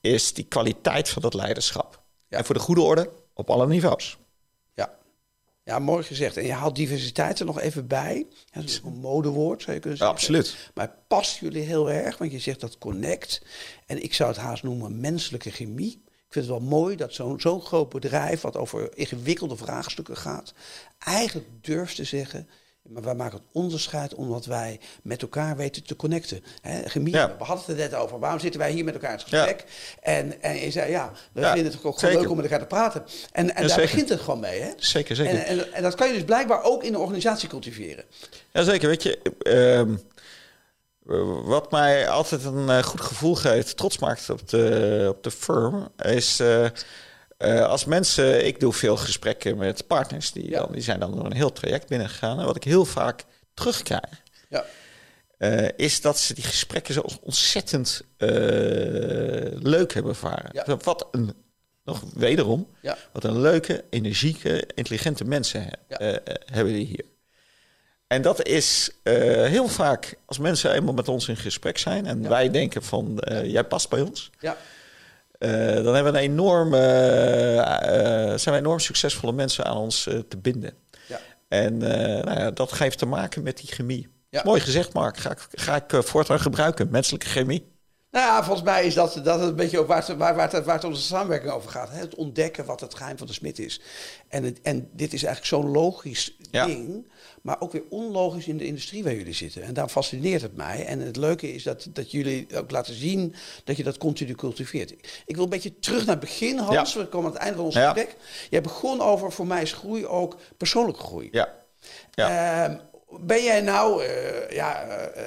is 0.00 0.32
die 0.32 0.44
kwaliteit 0.44 1.08
van 1.08 1.22
dat 1.22 1.34
leiderschap. 1.34 2.02
Ja. 2.34 2.40
En 2.40 2.44
voor 2.44 2.54
de 2.54 2.60
goede 2.60 2.80
orde 2.80 3.10
op 3.32 3.50
alle 3.50 3.66
niveaus. 3.66 4.18
Ja. 4.74 4.94
Ja, 5.64 5.78
mooi 5.78 6.02
gezegd. 6.02 6.36
En 6.36 6.46
je 6.46 6.52
haalt 6.52 6.76
diversiteit 6.76 7.38
er 7.38 7.46
nog 7.46 7.60
even 7.60 7.86
bij. 7.86 8.26
dat 8.52 8.64
is 8.64 8.80
een 8.84 8.96
modewoord, 8.96 9.62
zou 9.62 9.74
je 9.74 9.80
kunnen 9.80 9.98
zeggen. 9.98 10.16
absoluut. 10.16 10.70
Maar 10.74 10.86
het 10.86 11.08
past 11.08 11.38
jullie 11.38 11.62
heel 11.62 11.90
erg, 11.90 12.18
want 12.18 12.32
je 12.32 12.38
zegt 12.38 12.60
dat 12.60 12.78
connect. 12.78 13.42
En 13.86 14.02
ik 14.02 14.14
zou 14.14 14.30
het 14.30 14.38
haast 14.38 14.62
noemen 14.62 15.00
menselijke 15.00 15.50
chemie 15.50 16.02
vind 16.34 16.46
het 16.46 16.58
wel 16.58 16.68
mooi 16.68 16.96
dat 16.96 17.14
zo'n 17.14 17.40
zo'n 17.40 17.60
groot 17.60 17.88
bedrijf, 17.88 18.40
wat 18.40 18.56
over 18.56 18.96
ingewikkelde 18.96 19.56
vraagstukken 19.56 20.16
gaat, 20.16 20.52
eigenlijk 20.98 21.48
durft 21.60 21.96
te 21.96 22.04
zeggen. 22.04 22.48
Maar 22.88 23.02
wij 23.02 23.14
maken 23.14 23.38
het 23.38 23.46
onderscheid 23.52 24.14
omdat 24.14 24.46
wij 24.46 24.80
met 25.02 25.22
elkaar 25.22 25.56
weten 25.56 25.84
te 25.84 25.96
connecten. 25.96 26.44
He, 26.60 26.82
we 27.02 27.34
hadden 27.38 27.64
het 27.66 27.76
net 27.76 27.94
over. 27.94 28.18
Waarom 28.18 28.40
zitten 28.40 28.60
wij 28.60 28.70
hier 28.70 28.84
met 28.84 28.94
elkaar 28.94 29.10
in 29.10 29.16
het 29.16 29.28
gesprek? 29.28 29.64
En, 30.02 30.42
en 30.42 30.54
je 30.54 30.70
zei, 30.70 30.90
ja, 30.90 31.12
we 31.32 31.46
vinden 31.46 31.72
het 31.72 31.84
ook 31.84 31.98
gewoon 31.98 32.14
leuk 32.14 32.30
om 32.30 32.36
met 32.36 32.44
elkaar 32.44 32.60
te 32.60 32.66
praten. 32.66 33.04
En, 33.32 33.54
en 33.54 33.66
daar 33.66 33.80
begint 33.80 34.08
het 34.08 34.20
gewoon 34.20 34.40
mee. 34.40 34.60
Hè? 34.60 34.70
Zeker, 34.76 35.16
zeker. 35.16 35.34
En, 35.34 35.46
en, 35.46 35.72
en, 35.72 35.82
dat 35.82 35.94
kan 35.94 36.08
je 36.08 36.14
dus 36.14 36.24
blijkbaar 36.24 36.62
ook 36.62 36.82
in 36.82 36.92
de 36.92 36.98
organisatie 36.98 37.48
cultiveren. 37.48 38.04
Jazeker, 38.52 38.88
weet 38.88 39.02
je... 39.02 39.20
Uh, 39.42 39.96
wat 41.44 41.70
mij 41.70 42.08
altijd 42.08 42.44
een 42.44 42.68
eh, 42.68 42.82
goed 42.82 43.00
gevoel 43.00 43.34
geeft, 43.34 43.76
trots 43.76 43.98
maakt 43.98 44.30
op 44.30 44.48
de, 44.48 45.06
op 45.08 45.22
de 45.22 45.30
firm, 45.30 45.88
is 46.02 46.40
uh, 46.40 46.68
uh, 47.38 47.66
als 47.66 47.84
mensen. 47.84 48.46
Ik 48.46 48.60
doe 48.60 48.72
veel 48.72 48.96
gesprekken 48.96 49.56
met 49.56 49.86
partners, 49.86 50.32
die, 50.32 50.50
dan, 50.50 50.68
die 50.72 50.82
zijn 50.82 51.00
dan 51.00 51.14
door 51.14 51.24
een 51.24 51.32
heel 51.32 51.52
traject 51.52 51.88
binnengegaan. 51.88 52.38
En 52.38 52.46
wat 52.46 52.56
ik 52.56 52.64
heel 52.64 52.84
vaak 52.84 53.24
terugkrijg, 53.54 54.22
ja. 54.48 54.64
is 55.76 56.00
dat 56.00 56.18
ze 56.18 56.34
die 56.34 56.44
gesprekken 56.44 56.94
zo 56.94 57.04
ontzettend 57.22 58.02
leuk 59.62 59.94
hebben 59.94 60.12
ervaren. 60.12 60.50
Ja. 60.52 60.76
Wat 60.76 61.08
een, 61.10 61.34
nog 61.84 62.02
wederom, 62.14 62.68
wat 63.12 63.24
een 63.24 63.40
leuke, 63.40 63.84
energieke, 63.90 64.68
intelligente 64.74 65.24
mensen 65.24 65.70
hebben 66.44 66.72
die 66.72 66.86
hier. 66.86 67.04
En 68.06 68.22
dat 68.22 68.46
is 68.46 68.90
heel 69.04 69.68
vaak 69.68 70.14
als 70.26 70.38
mensen 70.38 70.72
eenmaal 70.72 70.94
met 70.94 71.08
ons 71.08 71.28
in 71.28 71.36
gesprek 71.36 71.78
zijn 71.78 72.06
en 72.06 72.28
wij 72.28 72.50
denken 72.50 72.82
van 72.82 73.22
jij 73.44 73.64
past 73.64 73.88
bij 73.88 74.00
ons. 74.00 74.30
Ja. 74.40 74.56
Uh, 75.44 75.84
dan 75.84 75.94
hebben 75.94 76.12
we 76.12 76.18
een 76.18 76.24
enorme, 76.24 76.78
zijn 78.36 78.54
we 78.54 78.60
enorm 78.60 78.78
succesvolle 78.78 79.32
mensen 79.32 79.64
aan 79.64 79.76
ons 79.76 80.02
te 80.02 80.36
binden. 80.42 80.72
Ja. 81.08 81.20
En 81.48 81.76
nou 81.78 82.38
ja, 82.38 82.50
dat 82.50 82.72
geeft 82.72 82.98
te 82.98 83.06
maken 83.06 83.42
met 83.42 83.56
die 83.56 83.72
chemie. 83.72 84.08
Ja. 84.30 84.42
Mooi 84.44 84.60
gezegd, 84.60 84.92
Mark. 84.92 85.16
Ga 85.16 85.30
ik, 85.30 85.46
ga 85.50 85.76
ik 85.76 86.04
voortaan 86.04 86.40
gebruiken, 86.40 86.88
menselijke 86.90 87.26
chemie. 87.26 87.72
Nou 88.14 88.26
ja, 88.26 88.44
volgens 88.44 88.64
mij 88.64 88.86
is 88.86 88.94
dat, 88.94 89.20
dat 89.24 89.40
een 89.40 89.56
beetje 89.56 89.86
waar, 89.86 90.06
het, 90.06 90.16
waar, 90.16 90.34
waar, 90.34 90.52
het, 90.52 90.64
waar 90.64 90.74
het 90.74 90.84
onze 90.84 91.02
samenwerking 91.02 91.52
over 91.52 91.70
gaat. 91.70 91.88
Het 91.90 92.14
ontdekken 92.14 92.64
wat 92.64 92.80
het 92.80 92.94
geheim 92.94 93.18
van 93.18 93.26
de 93.26 93.32
smid 93.32 93.58
is. 93.58 93.80
En, 94.28 94.44
het, 94.44 94.60
en 94.62 94.88
dit 94.92 95.12
is 95.12 95.22
eigenlijk 95.22 95.46
zo'n 95.46 95.72
logisch 95.72 96.36
ding 96.50 97.06
maar 97.44 97.60
ook 97.60 97.72
weer 97.72 97.82
onlogisch 97.88 98.46
in 98.46 98.56
de 98.56 98.66
industrie 98.66 99.04
waar 99.04 99.14
jullie 99.14 99.34
zitten. 99.34 99.62
En 99.62 99.74
daar 99.74 99.88
fascineert 99.88 100.42
het 100.42 100.56
mij. 100.56 100.86
En 100.86 101.00
het 101.00 101.16
leuke 101.16 101.54
is 101.54 101.62
dat, 101.62 101.88
dat 101.92 102.10
jullie 102.10 102.46
ook 102.56 102.70
laten 102.70 102.94
zien 102.94 103.34
dat 103.64 103.76
je 103.76 103.82
dat 103.82 103.98
continu 103.98 104.34
cultiveert. 104.34 104.90
Ik 105.26 105.34
wil 105.34 105.44
een 105.44 105.50
beetje 105.50 105.78
terug 105.78 105.98
naar 105.98 106.16
het 106.16 106.24
begin, 106.24 106.58
Hans. 106.58 106.94
We 106.94 107.08
komen 107.08 107.26
aan 107.26 107.32
het 107.32 107.42
einde 107.42 107.56
van 107.56 107.64
ons 107.64 107.76
gesprek. 107.76 108.16
Jij 108.50 108.60
begon 108.60 109.00
over, 109.00 109.32
voor 109.32 109.46
mij 109.46 109.62
is 109.62 109.72
groei 109.72 110.06
ook 110.06 110.36
persoonlijke 110.56 111.02
groei. 111.02 111.28
Ja. 111.30 111.54
ja. 112.10 112.64
Ehm, 112.64 112.76
ben 113.20 113.42
jij 113.42 113.60
nou, 113.60 114.04
ja, 114.54 114.86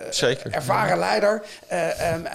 Zeker. 0.10 0.52
ervaren 0.52 0.98
leider, 0.98 1.44
um, 2.14 2.28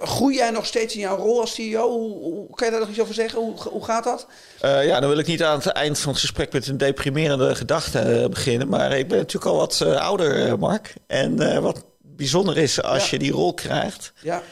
groei 0.00 0.34
jij 0.34 0.50
nog 0.50 0.66
steeds 0.66 0.94
in 0.94 1.00
jouw 1.00 1.16
rol 1.16 1.40
als 1.40 1.54
CEO? 1.54 1.90
Hoe, 1.90 2.22
hoe, 2.22 2.54
kan 2.54 2.66
je 2.66 2.72
daar 2.72 2.80
nog 2.80 2.90
iets 2.90 3.00
over 3.00 3.14
zeggen? 3.14 3.40
Hoe, 3.40 3.54
hoe 3.62 3.84
gaat 3.84 4.04
dat? 4.04 4.26
ja, 4.60 5.00
dan 5.00 5.08
wil 5.08 5.18
ik 5.18 5.26
niet 5.26 5.42
aan 5.42 5.58
het 5.58 5.66
eind 5.66 5.98
van 5.98 6.12
het 6.12 6.20
gesprek 6.20 6.52
met 6.52 6.66
een 6.66 6.78
deprimerende 6.78 7.54
gedachte 7.54 8.26
beginnen. 8.30 8.68
Maar 8.68 8.98
ik 8.98 9.08
ben 9.08 9.18
natuurlijk 9.18 9.52
al 9.52 9.56
wat 9.56 9.82
ouder, 9.82 10.58
Mark. 10.58 10.94
En 11.06 11.62
wat 11.62 11.84
bijzonder 12.02 12.58
is 12.58 12.82
als 12.82 13.10
je 13.10 13.18
die 13.18 13.32
rol 13.32 13.54
krijgt. 13.54 14.12
Ja. 14.22 14.42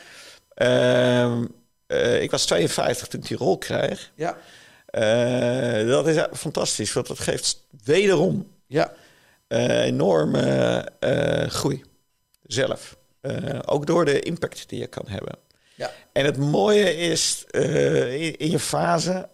Ehm, 0.55 1.45
ik 2.21 2.31
was 2.31 2.47
52 2.47 3.09
toen 3.09 3.21
ik 3.21 3.27
die 3.27 3.37
rol 3.37 3.59
kreeg. 3.59 4.11
Ja. 4.15 4.37
Uh, 4.93 5.89
dat 5.89 6.07
is 6.07 6.25
fantastisch, 6.33 6.93
want 6.93 7.07
dat 7.07 7.19
geeft 7.19 7.65
wederom 7.85 8.47
ja. 8.67 8.93
Uh, 9.53 9.85
enorme 9.85 10.89
uh, 11.01 11.49
groei 11.49 11.83
zelf. 12.47 12.97
ook 13.65 13.87
door 13.87 14.05
de 14.05 14.21
impact 14.21 14.69
die 14.69 14.79
je 14.79 14.87
kan 14.87 15.05
hebben. 15.07 15.39
Ja. 15.75 15.91
En 16.13 16.25
het 16.25 16.37
mooie 16.37 16.97
is 16.97 17.45
in, 17.51 18.37
in, 18.37 18.51
je 18.51 18.59
fase, 18.59 19.29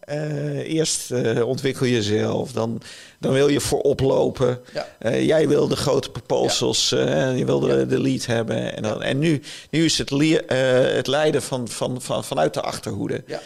eerst 0.65 1.13
ontwikkel 1.43 1.87
je 1.87 1.93
jezelf, 1.93 2.53
dan, 2.53 2.83
dan 3.21 3.33
wil 3.33 3.49
je 3.49 3.61
voorop 3.61 4.01
lopen. 4.01 4.61
Ja. 4.73 5.17
jij 5.17 5.49
wil 5.49 5.69
de 5.69 5.77
grote 5.77 6.11
proposals, 6.11 6.89
ja. 6.89 7.31
je 7.31 7.45
wil 7.45 7.61
de, 7.61 7.87
de, 7.87 8.01
lead 8.01 8.27
hebben. 8.27 8.77
En, 8.77 8.83
dan, 8.83 9.03
en 9.03 9.19
nu, 9.19 9.43
nu 9.71 9.85
is 9.85 9.99
het, 9.99 10.11
het 10.91 11.07
leiden 11.07 11.43
van, 11.43 11.69
van, 11.69 12.03
van, 12.03 12.25
vanuit 12.25 12.55
de 12.55 12.61
achterhoede. 12.61 13.25
Ja. 13.27 13.41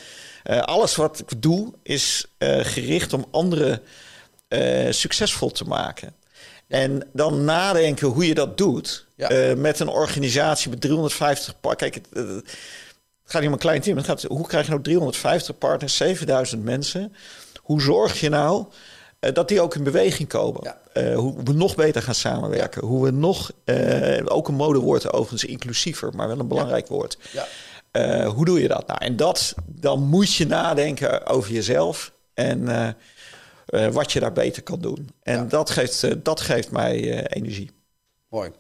Alles 0.59 0.97
wat 0.97 1.19
ik 1.19 1.43
doe 1.43 1.73
is 1.83 2.27
gericht 2.61 3.13
om 3.13 3.27
anderen 3.31 3.83
succesvol 4.91 5.51
te 5.51 5.65
maken. 5.65 6.15
En 6.73 7.09
dan 7.13 7.45
nadenken 7.45 8.09
hoe 8.09 8.27
je 8.27 8.35
dat 8.35 8.59
doet 8.59 9.07
ja. 9.17 9.55
met 9.57 9.81
een 9.81 9.89
organisatie 9.89 10.71
met 10.71 10.81
350 10.81 11.61
partners. 11.61 11.93
Kijk, 11.93 12.07
het, 12.07 12.27
het, 12.27 12.57
gaat 13.25 13.41
niet 13.41 13.51
om 13.51 13.57
een 13.57 13.63
klein 13.63 13.81
team. 13.81 13.97
Het 13.97 14.07
gaat, 14.07 14.23
hoe 14.23 14.47
krijg 14.47 14.65
je 14.65 14.71
nou 14.71 14.83
350 14.83 15.59
partners, 15.59 15.97
7000 15.97 16.65
mensen? 16.65 17.15
Hoe 17.61 17.81
zorg 17.81 18.21
je 18.21 18.29
nou 18.29 18.67
dat 19.19 19.49
die 19.49 19.61
ook 19.61 19.75
in 19.75 19.85
beweging 19.85 20.29
komen? 20.29 20.77
Ja. 20.93 21.15
hoe 21.15 21.43
we 21.45 21.53
nog 21.53 21.75
beter 21.75 22.03
gaan 22.03 22.15
samenwerken. 22.15 22.85
Hoe 22.85 23.05
we 23.05 23.11
nog, 23.11 23.53
ook 24.25 24.49
een 24.49 24.55
modewoord 24.55 25.13
overigens, 25.13 25.45
inclusiever, 25.45 26.15
maar 26.15 26.29
wel 26.29 26.39
een 26.39 26.49
belangrijk 26.49 26.87
woord. 26.87 27.19
Ja. 27.33 27.47
Uh, 27.93 28.29
hoe 28.29 28.45
doe 28.45 28.61
je 28.61 28.69
dat 28.69 28.87
nou? 28.87 29.05
En 29.05 29.17
dat, 29.17 29.55
dan 29.67 30.03
moet 30.03 30.35
je 30.35 30.47
nadenken 30.47 31.27
over 31.27 31.53
jezelf 31.53 32.13
en 32.35 32.69
uh, 33.69 33.81
uh, 33.81 33.93
wat 33.93 34.13
je 34.13 34.21
daar 34.21 34.33
beter 34.33 34.63
kan 34.63 34.81
doen. 34.81 35.09
En 35.23 35.37
ja. 35.37 35.45
dat, 35.45 35.71
geeft, 35.71 36.25
dat 36.25 36.41
geeft 36.41 36.71
mij 36.71 37.27
energie. 37.27 37.71
Mooi. 38.29 38.51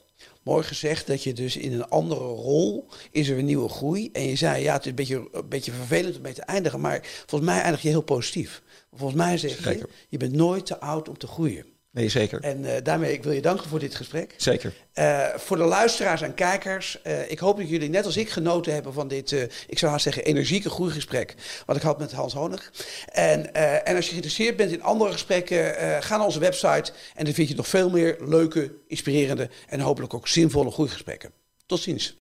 Mooi 0.42 0.64
gezegd 0.64 1.06
dat 1.06 1.22
je 1.22 1.32
dus 1.32 1.56
in 1.56 1.72
een 1.72 1.88
andere 1.88 2.20
rol 2.20 2.88
is 3.10 3.28
er 3.28 3.38
een 3.38 3.44
nieuwe 3.44 3.68
groei. 3.68 4.10
En 4.12 4.22
je 4.22 4.36
zei, 4.36 4.62
ja, 4.62 4.72
het 4.72 4.82
is 4.82 4.88
een 4.88 4.94
beetje, 4.94 5.28
een 5.32 5.48
beetje 5.48 5.72
vervelend 5.72 6.16
om 6.16 6.22
mee 6.22 6.32
te 6.32 6.42
eindigen. 6.42 6.80
Maar 6.80 7.00
volgens 7.26 7.50
mij 7.50 7.60
eindig 7.60 7.82
je 7.82 7.88
heel 7.88 8.02
positief. 8.02 8.62
Volgens 8.92 9.18
mij 9.18 9.38
zeg 9.38 9.64
je, 9.64 9.88
je 10.08 10.16
bent 10.16 10.32
nooit 10.32 10.66
te 10.66 10.80
oud 10.80 11.08
om 11.08 11.18
te 11.18 11.26
groeien. 11.26 11.66
Nee, 11.92 12.08
zeker. 12.08 12.40
En 12.40 12.64
uh, 12.64 12.70
daarmee 12.82 13.12
ik 13.12 13.22
wil 13.22 13.32
je 13.32 13.40
danken 13.42 13.68
voor 13.68 13.78
dit 13.78 13.94
gesprek. 13.94 14.34
Zeker. 14.36 14.72
Uh, 14.94 15.26
voor 15.36 15.56
de 15.56 15.64
luisteraars 15.64 16.22
en 16.22 16.34
kijkers, 16.34 16.98
uh, 17.06 17.30
ik 17.30 17.38
hoop 17.38 17.56
dat 17.56 17.68
jullie 17.68 17.88
net 17.88 18.04
als 18.04 18.16
ik 18.16 18.30
genoten 18.30 18.72
hebben 18.72 18.92
van 18.92 19.08
dit, 19.08 19.32
ik 19.66 19.78
zou 19.78 19.90
haast 19.90 20.04
zeggen, 20.04 20.24
energieke 20.24 20.70
groeigesprek. 20.70 21.34
Wat 21.66 21.76
ik 21.76 21.82
had 21.82 21.98
met 21.98 22.12
Hans 22.12 22.32
Honig. 22.34 22.72
En, 23.06 23.54
en 23.84 23.96
als 23.96 24.04
je 24.04 24.10
geïnteresseerd 24.10 24.56
bent 24.56 24.72
in 24.72 24.82
andere 24.82 25.12
gesprekken, 25.12 25.74
ga 26.02 26.16
naar 26.16 26.26
onze 26.26 26.38
website. 26.38 26.92
En 27.14 27.24
dan 27.24 27.34
vind 27.34 27.48
je 27.48 27.54
nog 27.54 27.68
veel 27.68 27.90
meer 27.90 28.16
leuke, 28.20 28.74
inspirerende 28.88 29.50
en 29.68 29.80
hopelijk 29.80 30.14
ook 30.14 30.28
zinvolle 30.28 30.70
groeigesprekken. 30.70 31.32
Tot 31.66 31.80
ziens. 31.80 32.10